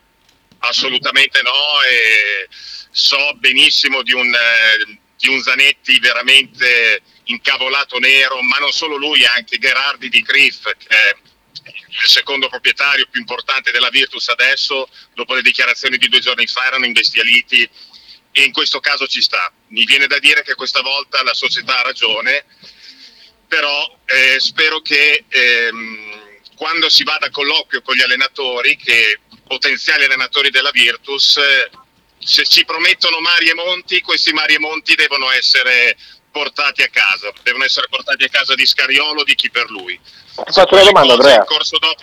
[0.59, 1.51] assolutamente no.
[1.91, 2.49] E
[2.91, 9.25] so benissimo di un, eh, di un Zanetti veramente incavolato nero, ma non solo lui,
[9.25, 11.17] anche Gerardi di Griff, che è
[11.63, 16.67] il secondo proprietario più importante della Virtus adesso, dopo le dichiarazioni di due giorni fa,
[16.67, 17.69] erano imbestialiti
[18.33, 19.53] e in questo caso ci sta.
[19.69, 22.45] Mi viene da dire che questa volta la società ha ragione,
[23.49, 30.05] però eh, spero che ehm, quando si vada a colloquio con gli allenatori, che potenziali
[30.05, 31.71] allenatori della Virtus, eh,
[32.19, 35.97] se ci promettono mari e monti, questi mari e monti devono essere
[36.37, 39.99] portati a casa, devono essere portati a casa di Scariolo, di chi per lui.
[40.35, 41.39] Faccio una domanda Andrea.
[41.39, 41.95] Dopo,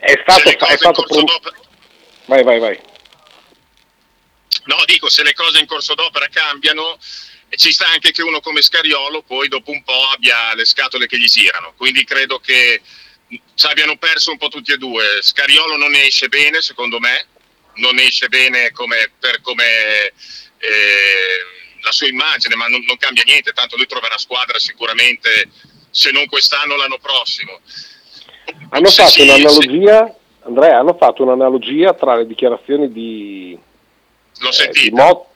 [0.00, 1.52] è stato, è stato prom- dopo,
[2.24, 2.80] Vai, vai, vai.
[4.64, 6.98] No, dico, se le cose in corso d'opera cambiano,
[7.50, 11.18] ci sta anche che uno come Scariolo poi dopo un po' abbia le scatole che
[11.18, 11.74] gli girano.
[11.76, 12.80] Quindi credo che
[13.28, 15.18] ci abbiano perso un po' tutti e due.
[15.20, 17.26] Scariolo non ne esce bene, secondo me,
[17.74, 20.06] non ne esce bene come, per come
[20.58, 21.55] eh,
[21.86, 25.48] la sua immagine, ma non, non cambia niente, tanto lui troverà squadra sicuramente,
[25.90, 27.60] se non quest'anno, l'anno prossimo.
[28.70, 33.56] Hanno Sì, fatto sì, un'analogia, Andrea, hanno fatto un'analogia tra le dichiarazioni di,
[34.40, 34.84] L'ho eh, sentito.
[34.84, 35.26] di Mot-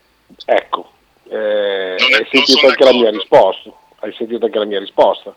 [0.45, 0.91] ecco,
[1.29, 3.17] eh, Non è- hai sentito anche la mia d'accordo.
[3.19, 5.35] risposta, hai sentito anche la mia risposta.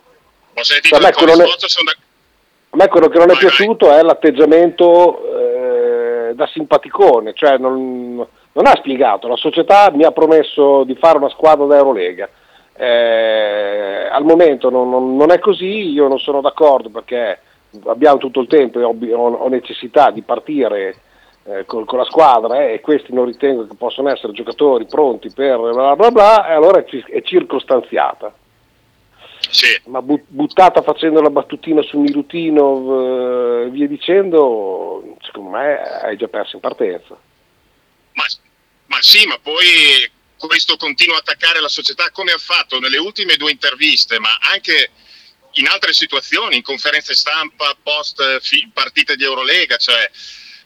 [0.56, 2.12] Ho sentito a me il tuo quello ne- risposta, sono d'accordo.
[2.70, 3.46] A me quello che non è Vai, vai.
[3.54, 10.10] piaciuto è l'atteggiamento eh, da simpaticone, cioè non, non ha spiegato, la società mi ha
[10.12, 12.28] promesso di fare una squadra da Eurolega,
[12.76, 17.38] Eh, al momento non, non- non è così, io non sono d'accordo perché
[17.86, 20.96] abbiamo tutto il tempo e ho, ho- necessità di partire
[21.44, 25.30] eh, col- con, la squadra eh, e questi non ritengo che possano essere giocatori pronti
[25.32, 28.32] per bla bla bla, e allora è, è circostanziata
[29.50, 29.80] Sì.
[29.86, 36.26] ma bu- buttata facendo la battutina su Milutinov e via dicendo, secondo me hai già
[36.26, 37.16] perso in partenza.
[38.94, 43.36] Ma, sì, ma poi questo continua a attaccare la società come ha fatto nelle ultime
[43.36, 44.90] due interviste, ma anche
[45.54, 50.08] in altre situazioni, in conferenze stampa, post fi- partite di Eurolega, cioè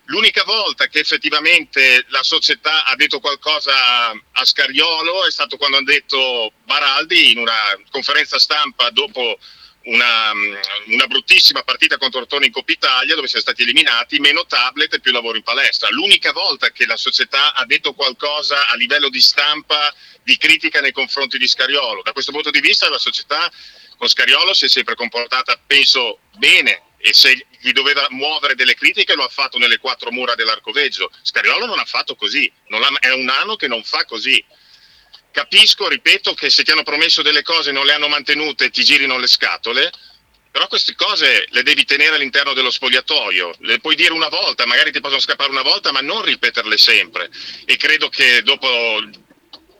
[0.07, 5.83] l'unica volta che effettivamente la società ha detto qualcosa a Scariolo è stato quando ha
[5.83, 9.38] detto Baraldi in una conferenza stampa dopo
[9.88, 14.46] una, mm, una bruttissima partita contro Ortone in Coppa Italia dove siamo stati eliminati, meno
[14.46, 15.88] tablet e più lavoro in palestra.
[15.90, 20.92] L'unica volta che la società ha detto qualcosa a livello di stampa di critica nei
[20.92, 22.03] confronti di Scariolo.
[22.03, 23.51] Da questo punto di vista la società
[23.96, 29.14] con Scariolo si è sempre comportata, penso, bene e se gli doveva muovere delle critiche
[29.14, 31.11] lo ha fatto nelle quattro mura dell'Arcoveggio.
[31.22, 34.44] Scariolo non ha fatto così, ha- è un anno che non fa così.
[35.31, 38.83] Capisco, ripeto, che se ti hanno promesso delle cose e non le hanno mantenute ti
[38.83, 39.93] girino le scatole,
[40.51, 44.91] però queste cose le devi tenere all'interno dello spogliatoio, le puoi dire una volta, magari
[44.91, 47.31] ti possono scappare una volta, ma non ripeterle sempre.
[47.64, 48.69] E credo che dopo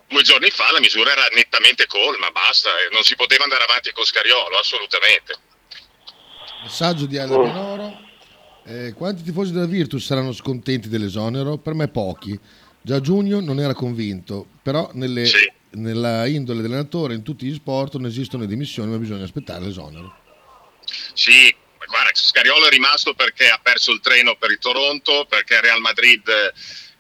[0.07, 4.05] due giorni fa la misura era nettamente colma, basta, non si poteva andare avanti con
[4.05, 5.35] Scariolo, assolutamente.
[6.63, 8.07] Messaggio di Anna Pianoro.
[8.65, 11.57] Eh, quanti tifosi della Virtus saranno scontenti dell'esonero?
[11.57, 12.39] Per me pochi.
[12.89, 15.47] Già giugno non era convinto, però nelle- Sì.
[15.73, 20.17] nella indole dell'allenatore in tutti gli sport non esistono dimissioni, ma bisogna aspettare l'esonero.
[21.13, 21.55] Sì,
[21.87, 26.27] guarda, Scariolo è rimasto perché ha perso il treno per il Toronto, perché Real Madrid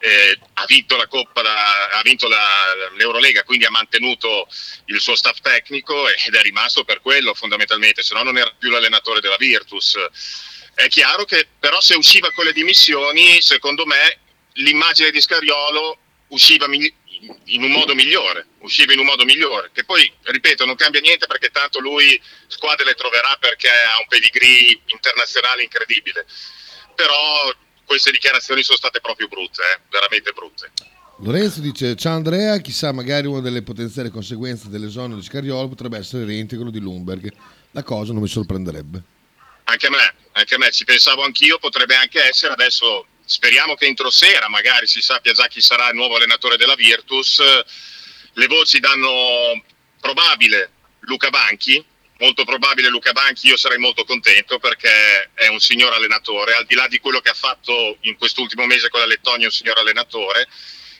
[0.00, 1.54] eh, ha vinto la Coppa, da,
[1.92, 2.38] ha vinto la,
[2.98, 4.46] l'Eurolega, quindi ha mantenuto
[4.88, 8.68] il suo staff tecnico ed è rimasto per quello fondamentalmente, se no non era più
[8.68, 9.96] l'allenatore della Virtus.
[10.74, 14.18] È chiaro che però se usciva con le dimissioni, secondo me
[14.58, 20.10] l'immagine di Scariolo usciva in un modo migliore, usciva in un modo migliore, che poi,
[20.22, 25.62] ripeto, non cambia niente perché tanto lui squadre le troverà perché ha un pedigree internazionale
[25.62, 26.26] incredibile,
[26.94, 27.52] però
[27.84, 30.70] queste dichiarazioni sono state proprio brutte, eh, veramente brutte.
[31.20, 36.22] Lorenzo dice: Ciao Andrea, chissà, magari una delle potenziali conseguenze dell'esonero di Scariolo potrebbe essere
[36.22, 37.32] il reintegro di Lumberg.
[37.72, 39.02] La cosa non mi sorprenderebbe.
[39.64, 42.52] Anche a me, anche a me, ci pensavo anch'io, potrebbe anche essere.
[42.52, 46.74] Adesso speriamo che entro sera magari si sappia già chi sarà il nuovo allenatore della
[46.74, 47.42] Virtus.
[48.32, 49.62] Le voci danno
[50.00, 51.84] probabile Luca Banchi,
[52.18, 56.74] molto probabile Luca Banchi, io sarei molto contento perché è un signor allenatore, al di
[56.74, 60.48] là di quello che ha fatto in quest'ultimo mese con la Lettonia, un signor allenatore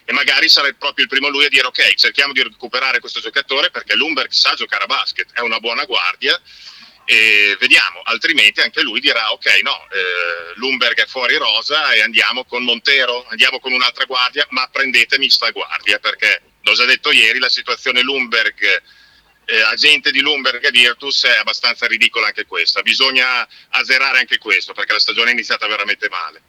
[0.05, 3.71] e magari sarà proprio il primo lui a dire ok, cerchiamo di recuperare questo giocatore
[3.71, 6.39] perché Lumberg sa giocare a basket, è una buona guardia
[7.11, 12.45] e vediamo, altrimenti anche lui dirà ok no, eh, Lumberg è fuori rosa e andiamo
[12.45, 17.39] con Montero, andiamo con un'altra guardia, ma prendetemi sta guardia perché l'ho già detto ieri,
[17.39, 18.83] la situazione Lumberg
[19.49, 22.83] eh, agente di Lumberg e Virtus è abbastanza ridicola anche questa.
[22.83, 26.43] Bisogna azzerare anche questo perché la stagione è iniziata veramente male.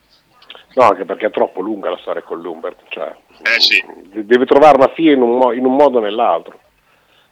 [0.75, 2.75] No, anche perché è troppo lunga la storia con Lumberg.
[2.89, 3.81] Cioè, eh sì.
[4.11, 6.59] Deve trovare una fine in un, in un, modo o nell'altro.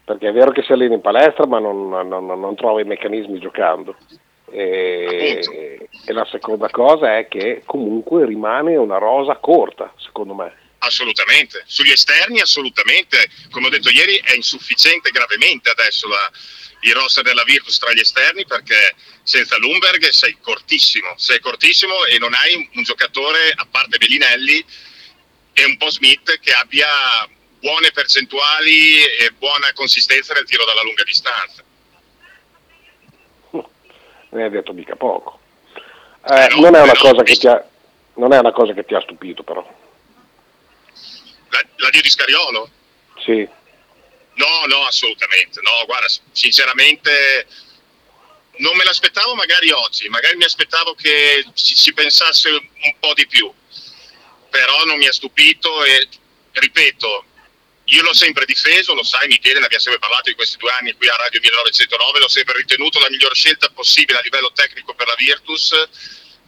[0.07, 3.39] Perché è vero che si allena in palestra, ma non, non, non trova i meccanismi
[3.39, 3.93] giocando.
[4.49, 10.55] E, e la seconda cosa è che comunque rimane una rosa corta, secondo me.
[10.77, 13.17] Assolutamente, sugli esterni assolutamente,
[13.51, 16.31] come ho detto ieri è insufficiente gravemente adesso la,
[16.83, 22.17] il roster della Virtus tra gli esterni perché senza Lumberg sei cortissimo, sei cortissimo e
[22.17, 24.63] non hai un giocatore a parte Bellinelli
[25.51, 26.87] e un po' Smith che abbia
[27.59, 31.63] buone percentuali e buona consistenza nel tiro dalla lunga distanza.
[34.29, 35.39] Ne hai detto mica poco.
[36.25, 37.65] Eh, eh no, non, è ha,
[38.15, 39.65] non è una cosa che ti ha stupito però.
[41.77, 42.69] L'addio di Scariolo?
[43.23, 43.47] Sì.
[44.33, 45.61] No, no, assolutamente.
[45.61, 47.47] No, guarda, sinceramente
[48.57, 53.27] non me l'aspettavo magari oggi, magari mi aspettavo che ci, ci pensasse un po' di
[53.27, 53.51] più,
[54.49, 56.07] però non mi ha stupito e
[56.53, 57.25] ripeto,
[57.89, 60.93] io l'ho sempre difeso, lo sai Michele, ne abbiamo sempre parlato di questi due anni
[60.93, 65.07] qui a Radio 1909, l'ho sempre ritenuto la miglior scelta possibile a livello tecnico per
[65.07, 65.71] la Virtus,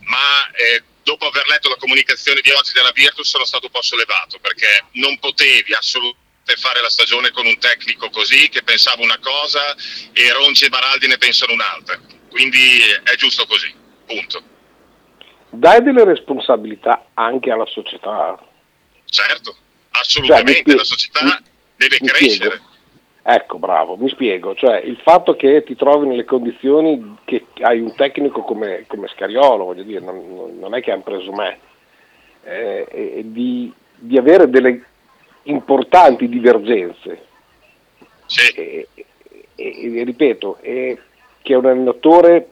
[0.03, 3.81] ma eh, dopo aver letto la comunicazione di oggi della Virtus sono stato un po'
[3.81, 9.19] sollevato perché non potevi assolutamente fare la stagione con un tecnico così che pensava una
[9.19, 9.75] cosa
[10.11, 11.99] e Ronci e Baraldi ne pensano un'altra.
[12.29, 13.73] Quindi è giusto così,
[14.05, 14.43] punto.
[15.51, 18.37] Dai delle responsabilità anche alla società.
[19.05, 19.57] Certo,
[19.99, 21.41] assolutamente, cioè, la società
[21.75, 22.49] deve crescere.
[22.49, 22.67] Spiego.
[23.21, 27.93] Ecco, bravo, mi spiego, cioè il fatto che ti trovi nelle condizioni che hai un
[27.93, 31.59] tecnico come, come Scariolo, voglio dire, non, non, è che hanno preso me,
[32.43, 34.83] eh, di, di, avere delle
[35.43, 37.25] importanti divergenze.
[38.25, 38.51] Sì.
[38.55, 39.05] E, e,
[39.55, 42.47] e, ripeto, che un allenatore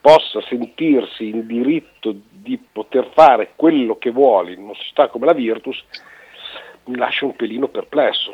[0.00, 5.34] possa sentirsi in diritto di poter fare quello che vuole in una società come la
[5.34, 5.82] Virtus
[6.86, 8.32] mi lascia un pelino perplesso.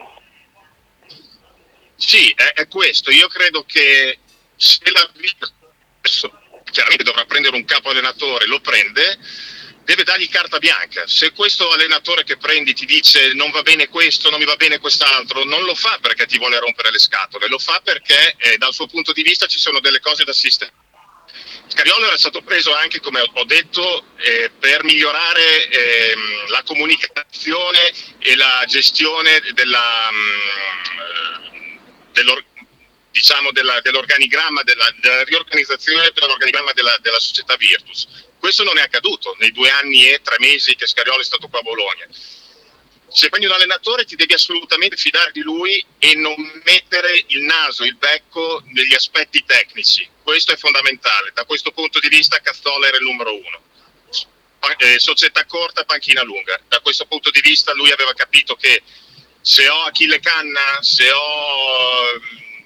[1.94, 3.10] Sì, è, è questo.
[3.10, 4.18] Io credo che
[4.54, 6.30] se la Virtus
[6.70, 9.18] chiaramente dovrà prendere un capo allenatore, lo prende,
[9.84, 11.06] deve dargli carta bianca.
[11.06, 14.78] Se questo allenatore che prendi ti dice non va bene questo, non mi va bene
[14.78, 18.72] quest'altro, non lo fa perché ti vuole rompere le scatole, lo fa perché eh, dal
[18.72, 20.84] suo punto di vista ci sono delle cose da sistemare.
[21.76, 26.14] Scariolo era stato preso anche, come ho detto, eh, per migliorare eh,
[26.48, 30.38] la comunicazione e la gestione della, mm,
[33.10, 38.08] diciamo della, dell'organigramma, della, della, riorganizzazione dell'organigramma della, società Virtus.
[38.38, 41.58] Questo non è accaduto nei due anni e tre mesi che Scariolo è stato qua
[41.58, 42.06] a Bologna.
[43.06, 47.84] Se prendi un allenatore ti devi assolutamente fidare di lui e non mettere il naso,
[47.84, 50.14] il becco negli aspetti tecnici.
[50.26, 51.30] Questo è fondamentale.
[51.32, 53.60] Da questo punto di vista Cazzola era il numero uno.
[54.78, 56.60] Eh, società corta, panchina lunga.
[56.66, 58.82] Da questo punto di vista lui aveva capito che
[59.40, 62.64] se ho Achille Canna, se ho mm,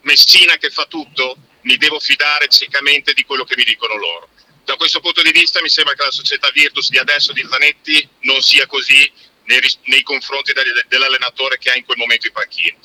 [0.00, 4.30] Messina che fa tutto, mi devo fidare ciecamente di quello che mi dicono loro.
[4.64, 8.08] Da questo punto di vista mi sembra che la società Virtus di adesso di Zanetti
[8.20, 9.12] non sia così
[9.44, 12.78] nei, nei confronti del, dell'allenatore che ha in quel momento i panchini.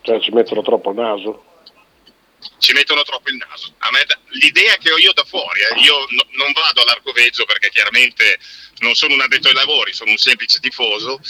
[0.00, 1.42] Cioè ci mettono troppo il naso?
[2.58, 3.74] Ci mettono troppo il naso.
[3.90, 4.04] Me,
[4.40, 8.38] l'idea che ho io da fuori, eh, io no, non vado all'arcoveggio perché chiaramente
[8.78, 11.20] non sono un addetto ai lavori, sono un semplice tifoso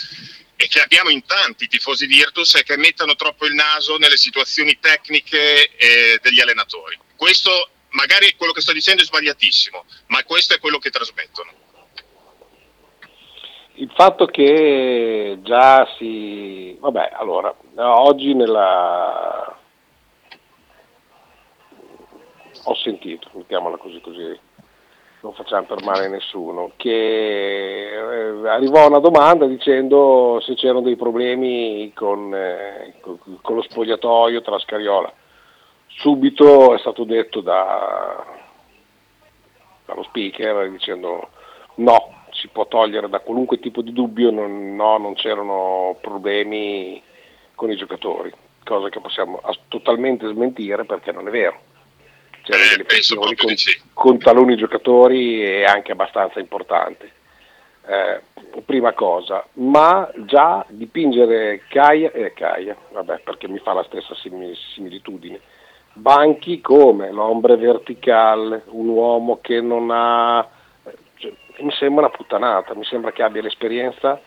[0.57, 4.79] e che abbiamo in tanti tifosi Virtus è che mettano troppo il naso nelle situazioni
[4.81, 6.99] tecniche eh, degli allenatori.
[7.17, 11.53] Questo magari quello che sto dicendo è sbagliatissimo, ma questo è quello che trasmettono.
[13.75, 16.77] Il fatto che già si...
[16.81, 19.58] Vabbè, allora, oggi nella...
[22.69, 24.39] ho sentito, mettiamola così così,
[25.21, 31.93] non facciamo per male nessuno, che eh, arrivò una domanda dicendo se c'erano dei problemi
[31.95, 35.13] con, eh, con lo spogliatoio tra Scariola.
[35.87, 38.25] Subito è stato detto da,
[39.87, 41.29] dallo speaker dicendo
[41.77, 47.03] no, si può togliere da qualunque tipo di dubbio, non, no, non c'erano problemi
[47.55, 51.68] con i giocatori, cosa che possiamo totalmente smentire perché non è vero.
[52.49, 53.79] C'erano Eh, delle pressioni con, sì.
[53.93, 57.11] con taluni giocatori e anche abbastanza importanti.
[57.87, 58.23] Eh,
[58.65, 64.55] prima cosa, ma già dipingere Caia, eh, Caia, vabbè perché mi fa la stessa simi-
[64.75, 65.41] similitudine,
[65.93, 70.47] Banchi come l'ombre verticale, un uomo che non ha,
[71.17, 74.21] cioè, mi sembra una puttanata, mi sembra che abbia l'esperienza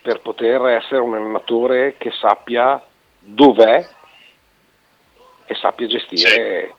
[0.00, 2.82] per poter essere un allenatore che sappia
[3.18, 3.86] dov'è
[5.44, 6.74] e sappia gestire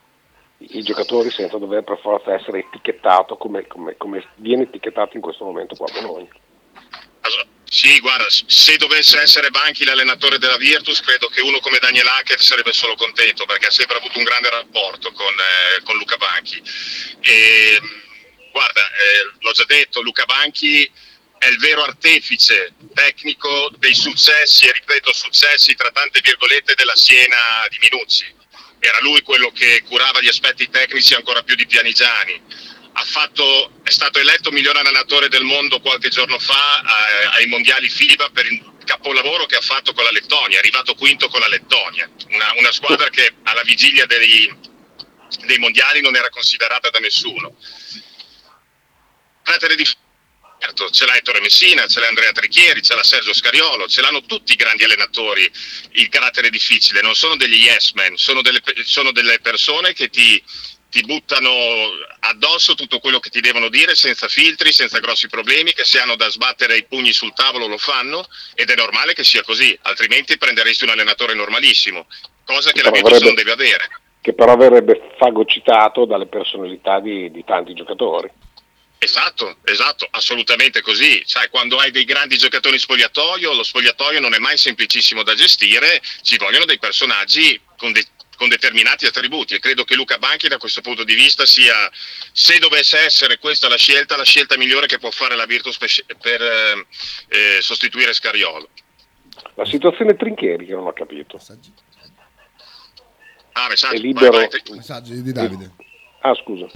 [0.69, 5.43] i giocatori senza dover per forza essere etichettato come, come- come viene etichettato in questo
[5.43, 6.29] momento qua a Bologna.
[7.73, 12.39] Sì, guarda, se dovesse essere Banchi l'allenatore della Virtus, credo che uno come Daniel Hackett
[12.39, 16.61] sarebbe solo contento perché ha sempre avuto un grande rapporto con, eh, con Luca Banchi.
[17.21, 17.81] E,
[18.51, 20.87] guarda, eh, l'ho già detto, Luca Banchi
[21.39, 27.65] è il vero artefice tecnico dei successi, e ripeto successi tra tante virgolette, della Siena
[27.69, 28.41] di Minucci.
[28.85, 32.41] Era lui quello che curava gli aspetti tecnici ancora più di Pianigiani
[33.05, 38.29] fatto, è stato eletto miglior allenatore del mondo qualche giorno fa eh, ai mondiali FIBA
[38.29, 42.09] per il capolavoro che ha fatto con la Lettonia, è arrivato quinto con la Lettonia,
[42.29, 44.53] una, una squadra che alla vigilia dei,
[45.45, 47.55] dei mondiali non era considerata da nessuno.
[49.43, 49.85] Carattere di
[50.63, 54.23] certo, ce l'ha Ettore Messina, ce l'ha Andrea Trichieri, ce l'ha Sergio Scariolo, ce l'hanno
[54.23, 55.49] tutti i grandi allenatori
[55.91, 60.41] il carattere difficile, non sono degli yes men, sono delle, sono delle persone che ti,
[60.89, 61.51] ti buttano
[62.21, 66.15] addosso tutto quello che ti devono dire senza filtri, senza grossi problemi, che se hanno
[66.15, 70.37] da sbattere i pugni sul tavolo lo fanno ed è normale che sia così, altrimenti
[70.37, 72.07] prenderesti un allenatore normalissimo,
[72.45, 73.89] cosa che la Però Virtus non deve avere.
[74.21, 78.31] che però verrebbe fagocitato dalle personalità di, di tanti giocatori.
[79.03, 81.21] Esatto, esatto, assolutamente così.
[81.25, 85.33] Sai, quando hai dei grandi giocatori in spogliatoio, lo spogliatoio non è mai semplicissimo da
[85.33, 90.47] gestire, ci vogliono dei personaggi con, de- con determinati attributi e credo che Luca Banchi
[90.47, 91.91] da questo punto di vista sia,
[92.31, 95.89] se dovesse essere questa la scelta, la scelta migliore che può fare la Virtus per,
[96.21, 96.85] per, eh,
[97.27, 98.69] eh, sostituire Scariolo.
[99.55, 101.41] La situazione Trincheri che non ho capito.
[103.51, 104.31] Ah, messaggio, È libero.
[104.31, 105.71] vai, vai, Messaggi di Davide.
[106.21, 106.67] Ah, scusa.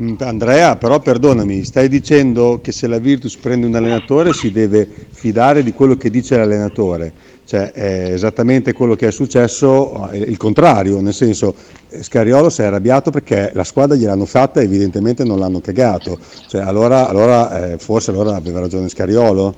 [0.00, 4.88] Mm, Andrea, però perdonami, stai dicendo che se la Virtus prende un allenatore si deve
[5.12, 7.12] fidare di quello che dice l'allenatore,
[7.44, 11.54] cioè è esattamente quello che è successo, eh, il contrario, nel senso
[11.90, 16.18] eh, Scariolo si è arrabbiato perché la squadra gliel'hanno fatta e evidentemente non l'hanno cagato,
[16.48, 19.56] cioè allora, allora, eh, forse allora aveva ragione Scariolo?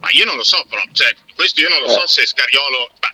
[0.00, 2.90] Ma io non lo so, però, cioè, questo io non lo so se Scariolo.
[3.00, 3.08] ma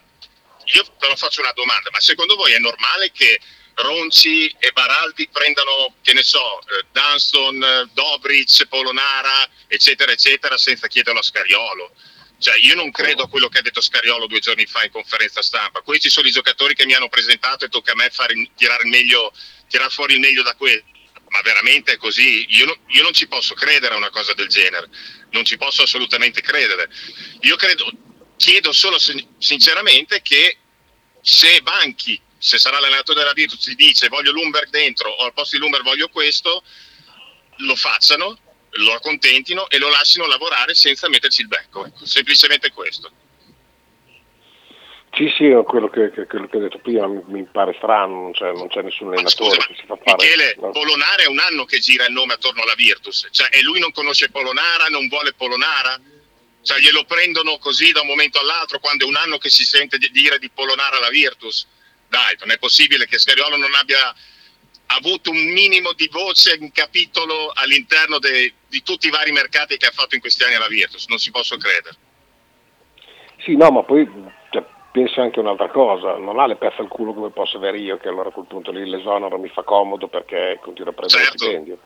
[0.74, 3.38] io però faccio una domanda: ma secondo voi è normale che
[3.74, 10.86] Ronci e Baraldi prendano, che ne so, eh, Dunston, eh, Dobric, Polonara, eccetera, eccetera, senza
[10.86, 11.94] chiederlo a Scariolo?
[12.38, 15.42] Cioè, io non credo a quello che ha detto Scariolo due giorni fa in conferenza
[15.42, 15.80] stampa.
[15.80, 18.90] Questi sono i giocatori che mi hanno presentato e tocca a me fare, tirare, il
[18.90, 19.32] meglio,
[19.68, 20.84] tirar fuori il meglio da questo.
[21.28, 22.46] Ma veramente è così?
[22.50, 24.88] Io, no- io non ci posso credere a una cosa del genere,
[25.30, 26.88] non ci posso assolutamente credere.
[27.40, 27.90] Io credo,
[28.36, 30.58] chiedo solo sin- sinceramente che
[31.22, 35.56] se Banchi, se sarà l'allenatore della Virtus, ti dice voglio Lumberg dentro o al posto
[35.56, 36.62] di Lumberg voglio questo,
[37.58, 38.38] lo facciano,
[38.70, 41.86] lo accontentino e lo lasciano lavorare senza metterci il becco.
[41.86, 43.10] Ecco, semplicemente questo.
[45.16, 48.32] Sì, sì, quello che, che- quello che ho detto prima mi, mi pare strano, non
[48.32, 50.16] c'è, non c'è nessun allenatore che si fa fare.
[50.16, 50.70] Michele, no?
[50.72, 53.92] Polonara è un anno che gira il nome attorno alla Virtus, cioè, e lui non
[53.92, 56.00] conosce Polonara, non vuole Polonara,
[56.62, 59.98] cioè glielo prendono così da un momento all'altro quando è un anno che si sente
[59.98, 61.68] di- dire di Polonara alla Virtus.
[62.14, 64.14] Dai, non è possibile che Scariolo non abbia
[64.86, 69.86] avuto un minimo di voce in capitolo all'interno de- di tutti i vari mercati che
[69.86, 71.96] ha fatto in questi anni alla Virtus, non si posso credere.
[73.42, 74.08] Sì, no, ma poi
[74.50, 77.96] cioè, penso anche un'altra cosa, non ha le pezze al culo come posso avere io,
[77.96, 81.44] che allora a quel punto lì l'esonero mi fa comodo perché continuo a prendere Certo.
[81.44, 81.78] stipendio.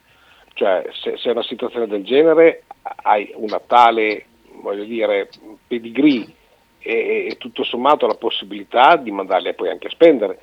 [0.53, 2.65] Cioè, se, se è una situazione del genere
[3.03, 4.27] hai una tale,
[4.61, 5.31] voglio dire,
[5.67, 6.37] pedigree
[6.79, 10.41] e, e tutto sommato la possibilità di mandarli poi anche a spendere,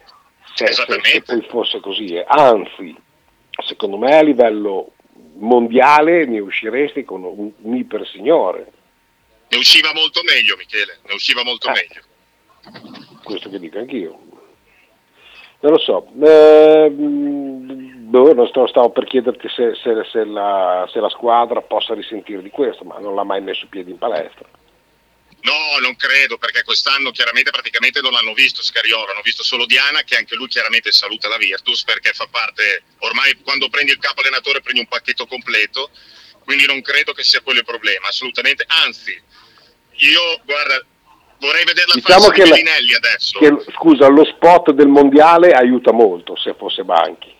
[0.53, 2.21] se, se- se poi fosse così.
[2.25, 2.95] Anzi,
[3.65, 4.91] secondo me a livello
[5.37, 8.71] mondiale ne usciresti con un, un iper signore,
[9.47, 11.71] Ne usciva molto meglio, Michele, ne usciva molto Eh.
[11.73, 12.01] meglio.
[13.23, 14.19] questo che dico anch'io.
[15.59, 20.99] Non lo so, eh, boh, non sto- stavo per chiederti se, se- se la, se
[20.99, 24.47] la squadra possa risentire di questo, ma non l'ha mai messo piedi in palestra.
[25.45, 30.01] No, non credo, perché quest'anno chiaramente praticamente non l'hanno visto Scariolo, hanno visto solo Diana,
[30.01, 34.21] che anche lui chiaramente saluta la Virtus, perché fa parte, ormai quando prendi il capo
[34.21, 35.91] allenatore prendi un pacchetto completo,
[36.43, 39.11] quindi non credo che sia quello il problema, assolutamente, anzi,
[39.97, 40.83] io guarda,
[41.39, 43.37] vorrei vedere la Diciamo faccia di la- Bellinelli adesso.
[43.39, 47.33] che, scusa, lo spot del mondiale aiuta molto se fosse Banchi.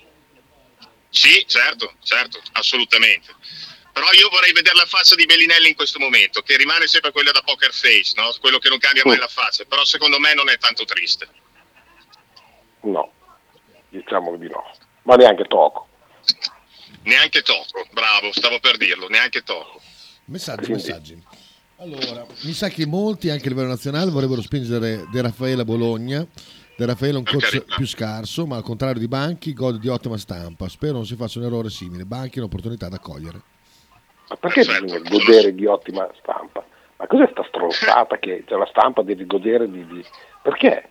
[1.09, 3.33] Sì, certo, certo, assolutamente.
[3.95, 7.31] Però io vorrei vedere la faccia di Bellinelli in questo momento, che rimane sempre quella
[7.31, 8.29] da poker face, no?
[8.41, 11.29] quello che non cambia mai la faccia, però secondo me non è tanto triste.
[12.81, 13.13] No,
[13.87, 14.69] diciamo di no,
[15.03, 15.87] ma neanche Toco.
[17.03, 19.79] Neanche Toco, bravo, stavo per dirlo, neanche Toco.
[20.25, 21.23] Messaggi, messaggi.
[21.77, 26.27] Allora, mi sa che molti anche a livello nazionale vorrebbero spingere De Raffaele a Bologna.
[26.75, 30.17] De Raffaele è un coach più scarso, ma al contrario di Banchi gode di ottima
[30.17, 30.67] stampa.
[30.67, 32.03] Spero non si faccia un errore simile.
[32.03, 33.53] Banchi è un'opportunità da cogliere.
[34.27, 36.63] Ma perché bisogna godere di ottima stampa?
[36.97, 39.85] Ma cos'è sta stronzata che cioè, la stampa deve godere di...
[39.85, 40.05] di-
[40.41, 40.89] Perché?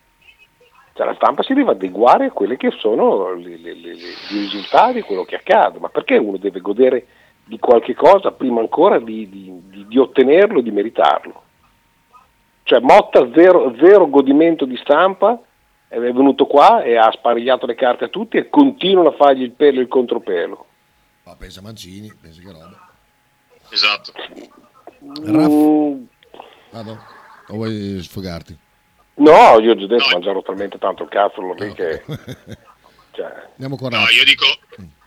[0.92, 5.78] Cioè, la stampa si deve adeguare a quelli che sono i risultati, quello che accade.
[5.80, 7.06] Ma perché uno deve godere
[7.44, 11.42] di qualche cosa prima ancora di, di- di- di ottenerlo e di meritarlo?
[12.62, 15.38] Cioè Motta zero, zero godimento di stampa,
[15.88, 19.52] è venuto qua e ha sparigliato le carte a tutti e continuano a fargli il
[19.52, 20.66] pelo e il contropelo.
[21.24, 22.83] Ma pensa Mancini, pensa che roba.
[23.74, 24.12] Esatto.
[25.24, 26.04] Raff, Mm,
[26.70, 26.98] vado?
[27.48, 28.56] O vuoi sfogarti?
[29.16, 32.02] No, io ho già detto, mangiato talmente tanto il cazzo lì che...
[33.14, 34.12] Cioè, Andiamo con No, Raff.
[34.12, 34.44] io dico,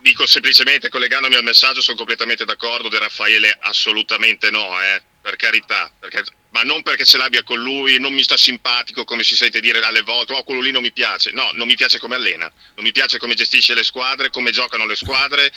[0.01, 5.91] dico semplicemente, collegandomi al messaggio, sono completamente d'accordo, De Raffaele assolutamente no, eh, per carità,
[5.99, 9.59] perché- ma non perché ce l'abbia con lui, non mi sta simpatico come si sente
[9.59, 12.49] dire alle volte, oh quello lì non mi piace, no, non mi piace come allena,
[12.76, 15.51] non mi piace come gestisce le squadre, come giocano le squadre,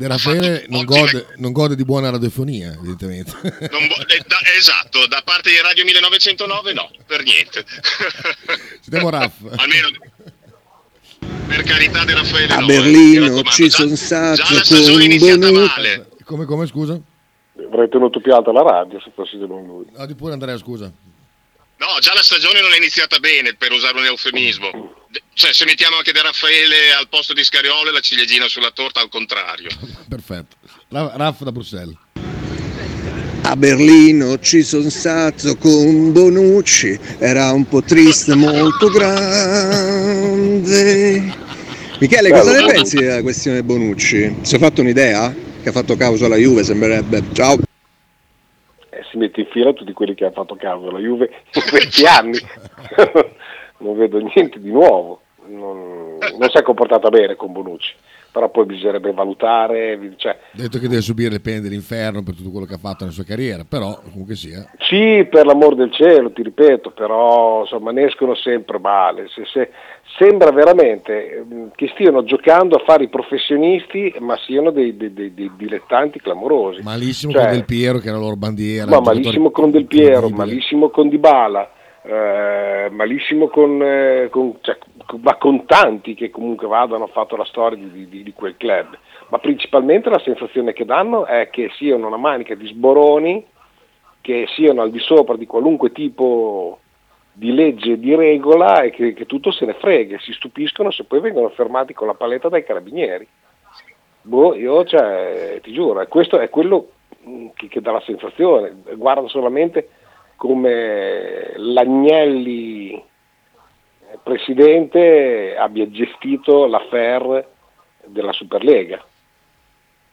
[0.00, 3.32] De Raffaele non gode, non gode di buona radiofonia, evidentemente.
[3.42, 7.62] Non vo- eh, da- esatto, da parte di Radio 1909 no, per niente.
[8.80, 9.34] Sentiamo Raff.
[9.56, 9.88] Almeno
[11.46, 15.04] per carità di Raffaele A no, eh, Berlino ci Già- sono stato già la stagione
[15.04, 16.08] iniziata male.
[16.24, 16.98] Come, come, scusa?
[17.70, 19.84] avrei tenuto più alta la radio se fossi di lui.
[19.94, 20.90] No, di pure Andrea, scusa.
[21.80, 25.08] No, già la stagione non è iniziata bene, per usare un eufemismo.
[25.32, 29.00] Cioè, se mettiamo anche De Raffaele al posto di Scariolo e la ciliegina sulla torta
[29.00, 29.70] al contrario.
[30.06, 30.56] Perfetto.
[30.88, 31.96] Ra- Raff da Bruxelles.
[33.42, 40.58] A Berlino ci sono stato con Bonucci, era un po' triste, molto grande.
[41.98, 44.36] Michele, cosa ne pensi della questione Bonucci?
[44.42, 45.34] Si è fatto un'idea?
[45.62, 47.24] Che ha fatto causa alla Juve, sembrerebbe.
[47.32, 47.58] Ciao.
[49.10, 52.38] Si mette in fila tutti quelli che hanno fatto caso alla Juve in questi anni.
[53.78, 55.22] non vedo niente di nuovo.
[55.46, 57.92] Non, non si è comportata bene con Bonucci,
[58.32, 59.98] però poi bisognerebbe valutare.
[60.16, 62.98] Cioè, Ha detto che deve subire le pene dell'inferno per tutto quello che ha fatto
[63.00, 64.64] nella sua carriera, però comunque sia.
[64.78, 69.26] Sì, per l'amor del cielo, ti ripeto, però insomma ne escono sempre male.
[69.28, 69.70] Se- se-
[70.18, 75.32] sembra veramente ehm, che stiano giocando a fare i professionisti, ma siano dei, dei- dei-
[75.34, 76.82] dei dilettanti clamorosi.
[76.82, 78.86] Malissimo Cioè, con Del Piero che era la loro bandiera.
[78.86, 81.70] ma giocatore malissimo con Del Piero, malissimo con Dybala,
[82.02, 84.76] eh, malissimo con, eh, con- cioè,
[85.20, 88.96] ma con tanti che comunque vadano, hanno fatto la storia di, di- di quel club.
[89.28, 93.44] Ma principalmente la sensazione che danno è che siano una manica di sboroni,
[94.20, 96.78] che siano al di sopra di qualunque tipo
[97.32, 101.20] di legge, di regola e che, che tutto se ne frega, si stupiscono se poi
[101.20, 103.26] vengono fermati con la paletta dai carabinieri.
[104.22, 106.90] Boh, io cioè, ti giuro, questo è quello
[107.22, 108.74] mh, che, che dà la sensazione.
[108.94, 109.88] Guarda solamente
[110.36, 113.02] come l'Agnelli
[114.22, 117.46] presidente abbia gestito l'affair
[118.04, 119.04] della Superlega.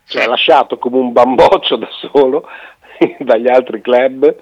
[0.06, 2.48] Cioè lasciato come un bamboccio da solo
[3.18, 4.34] dagli altri club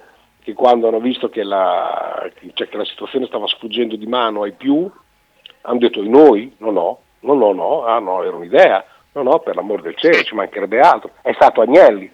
[0.42, 4.52] che quando hanno visto che la, cioè che la situazione stava sfuggendo di mano ai
[4.52, 4.88] più,
[5.62, 6.54] hanno detto "E noi?
[6.58, 10.22] No, no, no, no, no, ah no, era un'idea, no, no, per l'amor del cielo,
[10.22, 11.10] ci mancherebbe altro.
[11.20, 12.08] È stato Agnelli.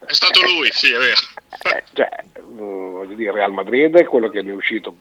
[0.00, 1.76] È stato lui, sì, è vero.
[1.76, 2.08] Eh, cioè,
[2.40, 4.96] mh, voglio dire, Real Madrid è quello che ne è uscito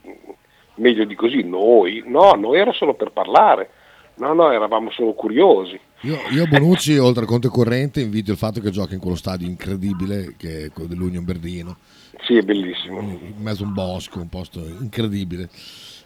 [0.77, 3.69] meglio di così, noi, no, noi era solo per parlare,
[4.15, 5.79] no, no, eravamo solo curiosi.
[6.01, 9.15] Io, io a Bonucci, oltre al conto corrente, invito il fatto che giochi in quello
[9.15, 11.77] stadio incredibile che è quello dell'Union Berlino.
[12.21, 12.99] Sì, è bellissimo.
[12.99, 15.49] In mezzo a un bosco, un posto incredibile.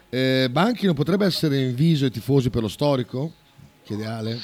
[0.09, 3.32] Eh, Banchi non potrebbe essere in viso ai tifosi per lo storico?
[3.86, 4.39] Chiede Ale.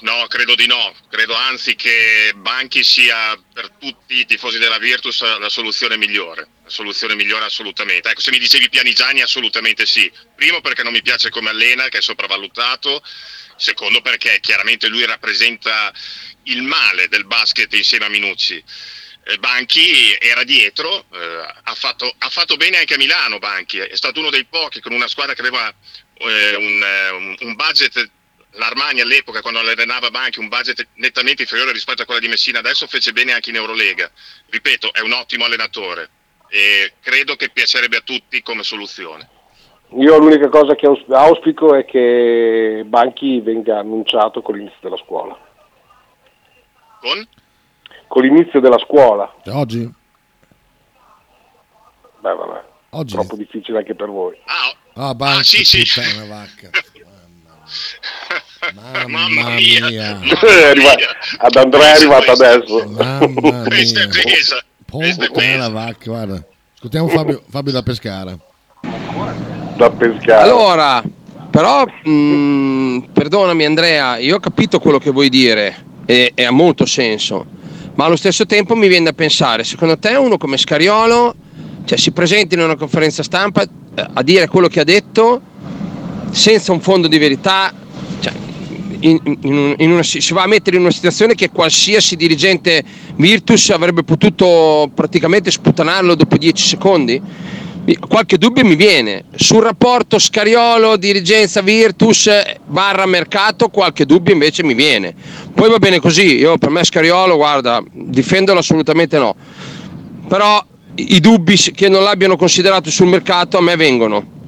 [0.00, 0.94] No, credo di no.
[1.10, 6.48] Credo anzi che Banchi sia per tutti i tifosi della Virtus la soluzione migliore.
[6.64, 8.10] La soluzione migliore assolutamente.
[8.10, 10.10] Ecco, se mi dicevi Pianigiani, assolutamente sì.
[10.34, 13.02] Primo perché non mi piace come allena, che è sopravvalutato.
[13.56, 15.92] Secondo perché chiaramente lui rappresenta
[16.44, 18.62] il male del basket insieme a Minucci.
[19.24, 23.94] Eh, Banchi era dietro, eh, ha, fatto, ha fatto bene anche a Milano Banchi, è
[23.94, 25.68] stato uno dei pochi con una squadra che aveva
[26.14, 28.10] eh, un, eh, un budget,
[28.52, 32.86] l'Armani all'epoca quando allenava Banchi, un budget nettamente inferiore rispetto a quella di Messina, adesso
[32.86, 34.10] fece bene anche in Eurolega.
[34.48, 36.10] Ripeto, è un ottimo allenatore
[36.48, 39.28] e credo che piacerebbe a tutti come soluzione.
[39.96, 45.38] Io l'unica cosa che aus- auspico è che Banchi venga annunciato con l'inizio della scuola.
[47.00, 47.28] Con?
[48.06, 49.32] Con l'inizio della scuola.
[49.46, 49.90] Oggi?
[52.20, 52.64] Beh, vabbè.
[52.90, 53.14] Oggi?
[53.14, 54.36] Troppo difficile anche per voi.
[54.94, 56.00] Ah, Banchi, sì, sì.
[56.00, 56.70] puttana vacca.
[58.74, 59.88] Mamma, mia.
[60.20, 60.94] È arriva-
[61.38, 62.88] ad Andrea è arrivato adesso.
[62.88, 64.22] Mamma Questa è mia.
[64.22, 64.62] pesa.
[64.84, 66.44] Puttana vacca, guarda.
[66.74, 68.36] Ascoltiamo Fabio, Fabio da Pescara.
[69.76, 70.42] Da Pescara.
[70.42, 71.02] Allora,
[71.50, 76.86] però, mh, perdonami Andrea, io ho capito quello che vuoi dire e, e ha molto
[76.86, 77.46] senso,
[77.94, 81.34] ma allo stesso tempo mi viene da pensare, secondo te uno come Scariolo
[81.84, 83.68] cioè, si presenta in una conferenza stampa eh,
[84.14, 85.40] a dire quello che ha detto
[86.30, 87.72] senza un fondo di verità,
[88.20, 88.32] cioè,
[89.00, 92.82] in- in in una- si va a mettere in una situazione che qualsiasi dirigente
[93.16, 97.20] Virtus avrebbe potuto praticamente sputtanarlo dopo 10 secondi?
[98.08, 99.24] Qualche dubbio mi viene.
[99.34, 105.14] Sul rapporto Scariolo, dirigenza Virtus eh, barra mercato, qualche dubbio invece mi viene.
[105.52, 109.34] Poi va bene così, io per me Scariolo, guarda, difendolo assolutamente no.
[110.28, 110.62] Però
[110.96, 114.38] i dubbi che non l'abbiano considerato sul mercato a me vengono.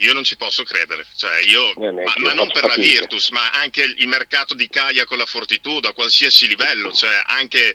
[0.00, 3.00] Io non ci posso credere, cioè io, ma, neanche ma io non per la fatica.
[3.00, 7.74] Virtus, ma anche il mercato di Caia con la Fortitudo a qualsiasi livello, cioè anche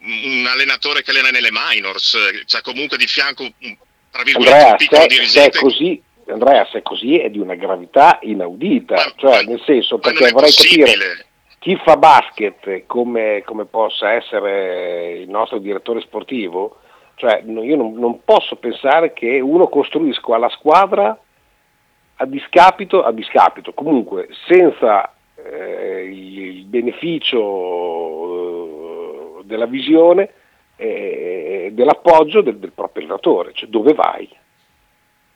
[0.00, 2.16] un allenatore che allena nelle minors,
[2.46, 3.44] cioè comunque di fianco
[4.10, 5.58] tra virgolette Andrea, un piccolo se, se è dirigente.
[5.58, 10.30] così, Andrea, se è così è di una gravità inaudita, cioè nel senso ma perché
[10.30, 10.84] vorrei possibile.
[10.84, 11.26] capire
[11.58, 16.78] chi fa basket come, come possa essere il nostro direttore sportivo,
[17.16, 21.18] cioè io non, non posso pensare che uno costruisca la squadra
[22.16, 27.40] a discapito, a discapito, comunque senza eh, il beneficio
[29.40, 30.32] eh, della visione
[30.76, 34.28] e dell'appoggio del, del proprio allenatore, cioè dove vai?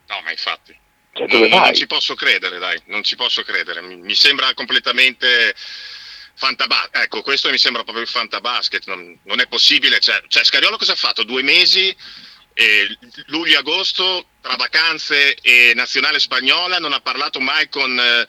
[0.08, 0.76] No, ma infatti.
[1.12, 1.76] Cioè, non, dove non- non vai?
[1.76, 3.80] ci posso credere, dai, non ci posso credere.
[3.82, 5.54] Mi, mi sembra completamente
[6.34, 6.96] fantabasket.
[7.04, 8.86] Ecco, questo mi sembra proprio il fantabasket.
[8.86, 10.00] Non, non è possibile.
[10.00, 11.22] Cioè, cioè, Scariolo cosa ha fatto?
[11.24, 11.94] Due mesi,
[12.60, 17.98] eh, luglio-agosto, tra vacanze e nazionale spagnola, non ha parlato mai con.
[17.98, 18.26] eh,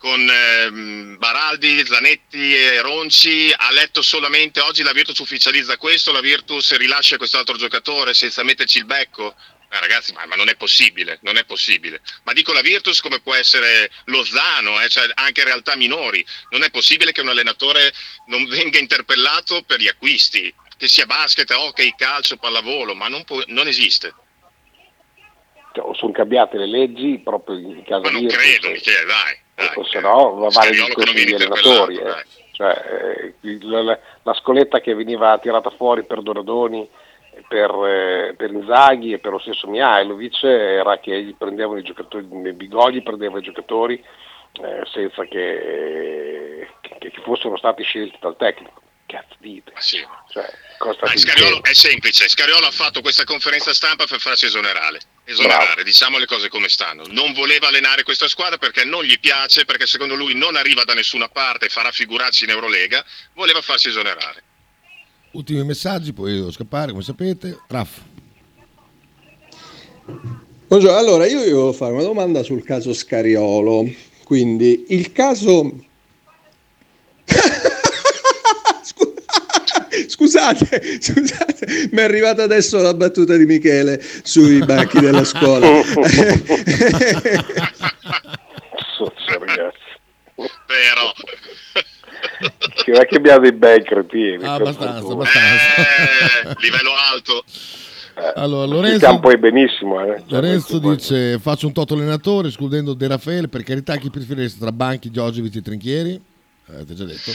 [0.00, 6.22] con ehm, Baraldi, Zanetti e Ronci, ha letto solamente oggi la Virtus ufficializza questo, la
[6.22, 9.36] Virtus rilascia quest'altro giocatore senza metterci il becco.
[9.70, 12.00] Eh, ragazzi, ma, ma non è possibile, non è possibile.
[12.22, 16.24] Ma dico la Virtus come può essere Lozano, eh, cioè anche realtà minori.
[16.48, 17.92] Non è possibile che un allenatore
[18.28, 20.50] non venga interpellato per gli acquisti,
[20.80, 24.14] che sia basket, hockey, calcio, pallavolo, ma non, può- non esiste.
[25.74, 29.72] Cioè, sono cambiate le leggi proprio in casa Ma non credo, Michele, dai.
[29.76, 31.96] o se no va vale il discorso degli allenatori.
[31.98, 32.24] eh.
[32.52, 36.88] Cioè, eh, la, la scoletta che veniva tirata fuori per Doradoni,
[37.46, 42.24] per, eh, per Inzaghi e per lo stesso Mihailovic era che prendevano i giocatori,
[42.54, 44.02] Bigogli prendeva i giocatori
[44.62, 48.80] eh, senza che, che- che fossero stati scelti dal tecnico.
[49.06, 49.72] Cazzo dite?
[50.30, 50.48] Cioè,
[50.80, 54.98] cosa state Dai, Scariolo è semplice, Scariolo ha fatto questa conferenza stampa per farsi esonerare.
[55.24, 55.82] Esonerare, Bravo.
[55.82, 57.04] diciamo le cose come stanno.
[57.08, 60.94] Non voleva allenare questa squadra perché non gli piace, perché secondo lui non arriva da
[60.94, 63.04] nessuna parte e farà figurarsi in Eurolega,
[63.34, 64.42] voleva farsi esonerare.
[65.32, 67.60] Ultimi messaggi, poi devo scappare, come sapete.
[67.68, 67.98] Raff.
[70.66, 73.84] Buongiorno, allora io vi volevo fare una domanda sul caso Scariolo.
[74.24, 75.88] Quindi il caso...
[80.20, 85.66] Scusate, scusate, mi è arrivata adesso la battuta di Michele sui banchi della scuola.
[90.66, 91.12] Però
[92.74, 94.44] Che non è che abbiamo dei bei cretini.
[94.44, 95.22] Ah, abbastanza, fortuna.
[95.22, 96.56] abbastanza.
[96.60, 97.44] livello alto.
[98.34, 100.04] Allora, Ci Lorenzo, stiamo poi benissimo.
[100.04, 100.22] Eh.
[100.26, 105.10] Lorenzo dice faccio un toto allenatore escludendo De Raffaele per carità chi preferisce tra Banchi,
[105.10, 106.20] Giorgevic e Trinchieri
[106.68, 107.30] avete già detto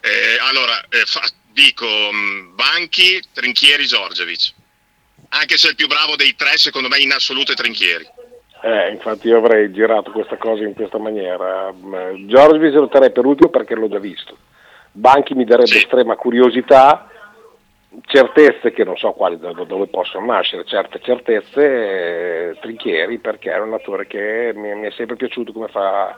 [0.00, 1.28] Eh, allora, eh, fa-
[1.58, 4.54] dico mh, Banchi, Trinchieri, Giorgevic.
[5.30, 8.06] Anche se il più bravo dei tre, secondo me, in assoluto è Trinchieri.
[8.62, 11.72] Eh, infatti io avrei girato questa cosa in questa maniera.
[11.72, 14.36] Mm, Giorgio vi salterei per ultimo perché l'ho già visto.
[14.92, 17.08] Banchi mi darebbe estrema curiosità,
[18.06, 23.52] certezze che non so quali da da dove possono nascere, certe certezze, eh, Trinchieri perché
[23.52, 26.16] è un attore che mi, mi è sempre piaciuto come fa,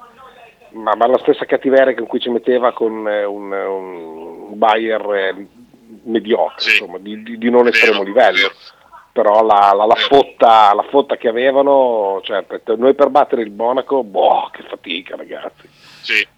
[0.72, 5.46] ma, ma la stessa cattiveria con cui ci metteva con eh, un, un Bayer eh,
[6.04, 8.50] mediocre, insomma, di, di- di non estremo livello
[9.12, 13.50] però la, la- la fotta, la fotta che avevano, cioè, per- noi per battere il
[13.50, 15.68] Monaco, boh, che fatica ragazzi.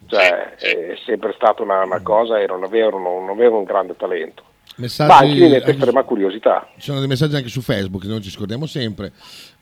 [0.07, 4.43] Cioè, è sempre stata una, una cosa e non avevano, non avevano un grande talento.
[4.76, 6.66] Messaggi Ma anche anche estrema curiosità.
[6.76, 9.12] Ci sono dei messaggi anche su Facebook, non ci scordiamo sempre.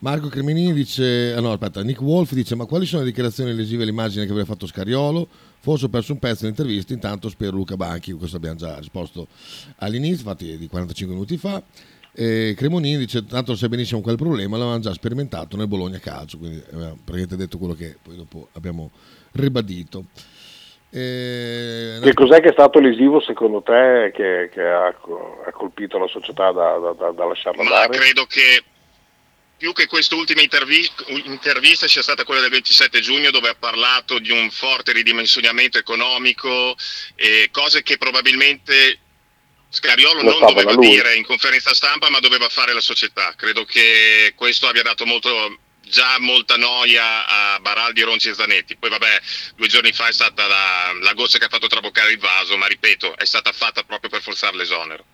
[0.01, 3.83] Marco Cremenini dice, ah no aspetta, Nick Wolf dice ma quali sono le dichiarazioni lesive
[3.83, 5.27] all'immagine che aveva fatto Scariolo?
[5.59, 9.27] Forse ho perso un pezzo dell'intervista, intanto spero Luca Banchi, questo abbiamo già risposto
[9.77, 11.61] all'inizio, infatti di 45 minuti fa.
[12.13, 15.99] E Cremonini dice tanto sai benissimo qual è il problema, l'avevamo già sperimentato nel Bologna
[15.99, 18.89] Calcio, quindi aveva praticamente detto quello che poi dopo abbiamo
[19.33, 20.05] ribadito.
[20.89, 25.99] E- Che cos'è che è stato lesivo secondo te che, che ha, co- ha colpito
[25.99, 27.97] la società da, da- da- da lasciarla Ma andare?
[27.99, 28.63] credo che
[29.61, 30.89] più che quest'ultima intervi-
[31.25, 36.75] intervista sia stata quella del 27 giugno dove ha parlato di un forte ridimensionamento economico
[37.13, 38.97] e cose che probabilmente
[39.69, 43.35] Scariolo Lo non doveva dire in conferenza stampa ma doveva fare la società.
[43.35, 48.77] Credo che questo abbia dato molto già molta noia a Baraldi, Ronci e Zanetti.
[48.77, 49.21] Poi vabbè,
[49.55, 52.65] due giorni fa è stata la, la goccia che ha fatto traboccare il vaso, ma
[52.65, 55.05] ripeto, è stata fatta proprio per forzare l'esonero.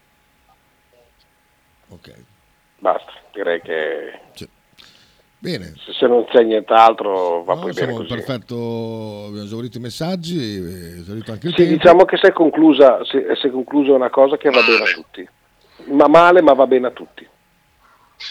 [2.79, 4.19] Basta, direi che
[5.39, 5.75] Bene.
[5.97, 8.07] se, non c'è nient'altro va No, poi bene così.
[8.07, 11.73] perfetto, abbiamo esaurito i messaggi, eh, esaurito anche il Sì, tempo.
[11.75, 14.93] diciamo che si è conclusa, si, si è conclusa una cosa che va bene a
[14.93, 15.27] tutti.
[15.91, 17.27] Ma male, ma va bene a tutti.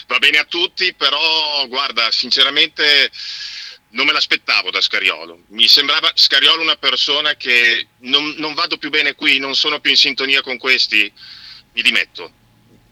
[0.07, 1.17] Va bene a tutti, però
[1.69, 2.83] guarda, sinceramente
[3.91, 5.43] non me l'aspettavo da Scariolo.
[5.47, 9.91] Mi sembrava Scariolo una persona che non, non vado più bene qui, non sono più
[9.91, 11.09] in sintonia con questi,
[11.71, 12.31] mi dimetto.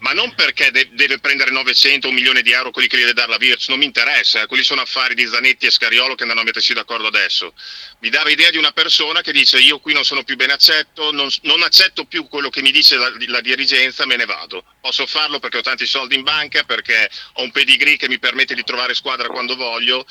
[0.05, 2.99] Ma non perché de- deve prendere 900 o un milione di euro quelli che gli
[2.99, 6.13] deve dare la Virtus, non mi interessa, eh, quelli sono affari di Zanetti e Scariolo
[6.13, 7.55] che andranno a mettersi d'accordo adesso.
[8.01, 11.11] Mi dava idea di una persona che dice io qui non sono più ben accetto,
[11.11, 14.63] non, non accetto più quello che mi dice la, la dirigenza, me ne vado.
[14.79, 18.53] Posso farlo perché ho tanti soldi in banca, perché ho un pedigree che mi permette
[18.53, 20.05] di trovare squadra quando voglio.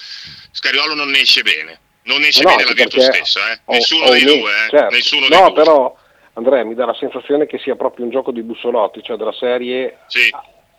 [0.51, 1.79] Scariolo non ne esce bene.
[2.07, 3.61] Non ne esce No, bene la Virtus stessa, eh.
[3.69, 4.69] nessuno dei due, eh.
[4.71, 4.91] certo.
[4.95, 5.55] nessuno dei No, due.
[5.55, 5.97] però
[6.35, 9.99] Andrea mi dà la sensazione che sia proprio un gioco di bussolotti, cioè della serie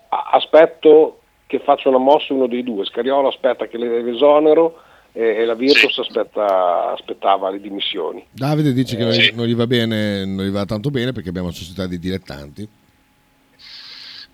[0.09, 4.81] a- aspetto che faccia una mossa uno dei due, Scariolo aspetta che le deve esonero
[5.13, 8.25] e, e la Virtus aspetta- aspettava le dimissioni.
[8.31, 9.31] Davide dice che non, Sì.
[9.33, 12.67] non gli va bene, non gli va tanto bene perché abbiamo una società di dilettanti.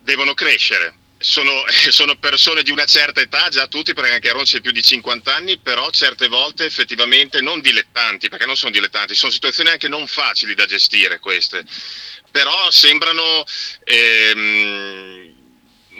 [0.04, 0.94] devono crescere.
[1.22, 4.82] Sono, sono persone di una certa età, già tutti, perché anche Ronci ha più di
[4.82, 9.88] 50 anni, però certe volte effettivamente non dilettanti, perché non sono dilettanti, sono situazioni anche
[9.88, 11.64] non facili da gestire queste,
[12.32, 13.46] però sembrano
[13.84, 15.31] ehm,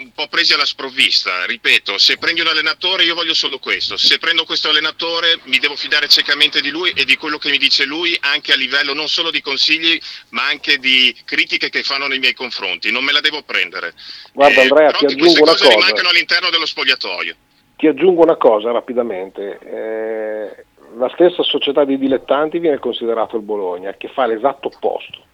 [0.02, 1.44] un po' presi alla sprovvista.
[1.46, 5.76] Ripeto, se prendi un allenatore io voglio solo questo, se prendo questo allenatore mi devo
[5.76, 9.08] fidare ciecamente di lui e di quello che mi dice lui anche a livello non
[9.08, 9.98] solo di consigli
[10.30, 13.94] ma anche di critiche che fanno nei miei confronti, non me la devo prendere.
[14.32, 15.68] Guarda Eh, Andrea, ti aggiungo una cosa.
[15.68, 17.34] rimancano all'interno dello spogliatoio.
[17.76, 19.58] Ti aggiungo una cosa rapidamente.
[19.64, 20.64] Eh,
[20.98, 25.24] la stessa società di dilettanti viene considerato il Bologna, che fa l'esatto opposto.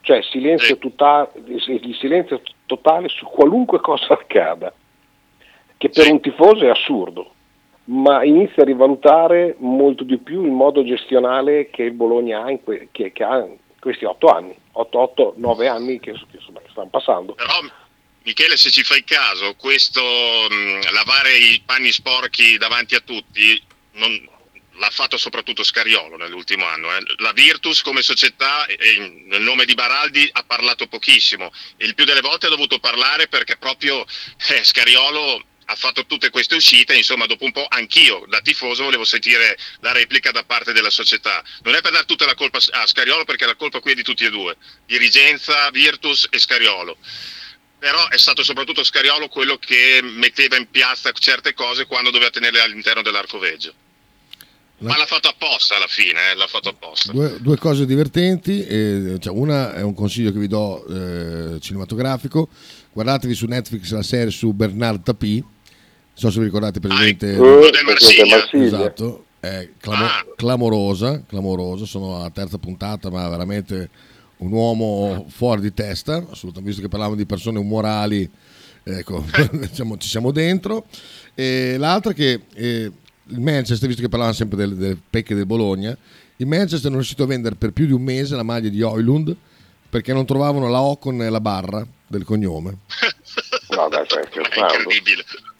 [0.00, 4.72] Cioè silenzio tota- il silenzio totale su qualunque cosa accada,
[5.76, 7.32] che per un tifoso è assurdo,
[7.84, 12.62] ma inizia a rivalutare molto di più il modo gestionale che il Bologna ha in,
[12.62, 16.38] que- che, che ha in questi otto anni, 8, 9 anni che, che
[16.70, 17.34] stanno passando.
[17.34, 17.52] Però
[18.24, 23.62] Michele, se ci fai caso, questo mh, lavare i panni sporchi davanti a tutti
[23.92, 24.32] non-
[24.76, 26.94] l'ha fatto soprattutto Scariolo nell'ultimo anno.
[26.96, 27.00] eh.
[27.18, 31.52] La Virtus come società, e- e nel nome di Baraldi, ha parlato pochissimo.
[31.78, 34.04] Il più delle volte ha dovuto parlare perché proprio
[34.48, 39.04] eh, Scariolo ha fatto tutte queste uscite, insomma dopo un po' anch'io da tifoso volevo
[39.04, 41.42] sentire la replica da parte della società.
[41.62, 44.02] Non è per dare tutta la colpa a Scariolo perché la colpa qui è di
[44.02, 44.56] tutti e due,
[44.86, 46.98] dirigenza, Virtus e Scariolo
[47.76, 52.62] però è stato soprattutto Scariolo quello che metteva in piazza certe cose quando doveva tenerle
[52.62, 53.74] all'interno dell'arcoveggio.
[54.78, 57.12] Ma l'ha fatto apposta alla fine, eh, l'ha fatto apposta.
[57.12, 62.48] Due, due cose divertenti, eh, cioè una è un consiglio che vi do eh, cinematografico,
[62.92, 65.52] guardatevi su Netflix la serie su Bernard Tapie, non
[66.12, 68.36] so se vi ricordate del Marsiglia.
[68.36, 68.64] Marsiglia.
[68.66, 73.90] esatto, è clamo- clamorosa, clamorosa, sono alla terza puntata ma veramente
[74.38, 78.28] un uomo fuori di testa, assolutamente, visto che parlavamo di persone umorali,
[78.82, 80.86] ecco, diciamo, ci siamo dentro.
[81.34, 82.92] E l'altra che eh,
[83.28, 85.96] il Manchester, visto che parlavamo sempre delle, delle pecche del Bologna,
[86.36, 88.82] il Manchester non è riuscito a vendere per più di un mese la maglia di
[88.82, 89.34] Oilund
[89.88, 92.78] perché non trovavano la O con la barra del cognome.
[93.70, 94.88] No, dai, stai scherzando.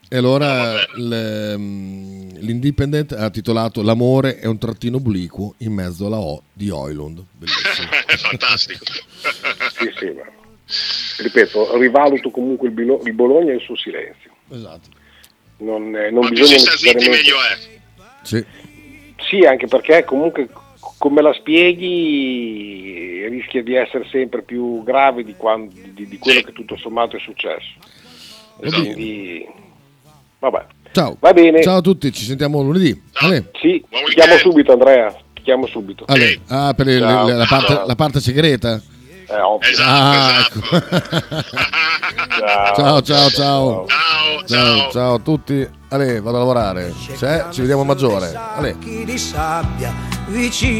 [0.08, 6.18] E allora l- mm, l'Independent ha titolato L'amore è un trattino obliquo in mezzo alla
[6.18, 7.24] O di Oilund.
[7.32, 7.88] Bellissimo.
[8.06, 8.84] Fantastico.
[8.84, 10.22] Sì, sì, ma
[11.22, 14.30] ripeto, rivaluto comunque il, Bilo- il Bologna e il suo silenzio.
[14.50, 14.88] Esatto.
[15.58, 17.58] Non, eh, non bisogna sta zitti necessariamente- meglio è.
[18.22, 18.44] Sì.
[19.28, 20.48] Sì, anche perché comunque
[20.98, 26.52] come la spieghi rischia di essere sempre più grave di, quan- di- di quello che
[26.52, 27.72] tutto sommato è successo.
[28.60, 28.92] E Va bene.
[28.94, 29.46] quindi,
[30.38, 30.66] vabbè.
[30.92, 31.16] Ciao.
[31.20, 31.62] Va bene.
[31.62, 33.00] Ciao a tutti, ci sentiamo lunedì.
[33.14, 33.50] Ale.
[33.60, 36.04] Sì, ti chiamo subito Andrea, ti chiamo subito.
[36.06, 36.40] Ale.
[36.48, 38.80] Ah, per le- la, parte, la parte segreta?
[39.26, 39.76] Eh, ovvio.
[39.80, 40.60] Ah, ecco.
[42.74, 43.86] ciao, ciao, ciao.
[44.46, 45.68] Ciao, ciao a tutti.
[45.88, 46.92] Ale, vado a lavorare.
[47.14, 48.32] Se, ci vediamo a maggiore.
[48.34, 48.76] Ale.
[48.78, 49.92] di sabbia
[50.26, 50.72] vicino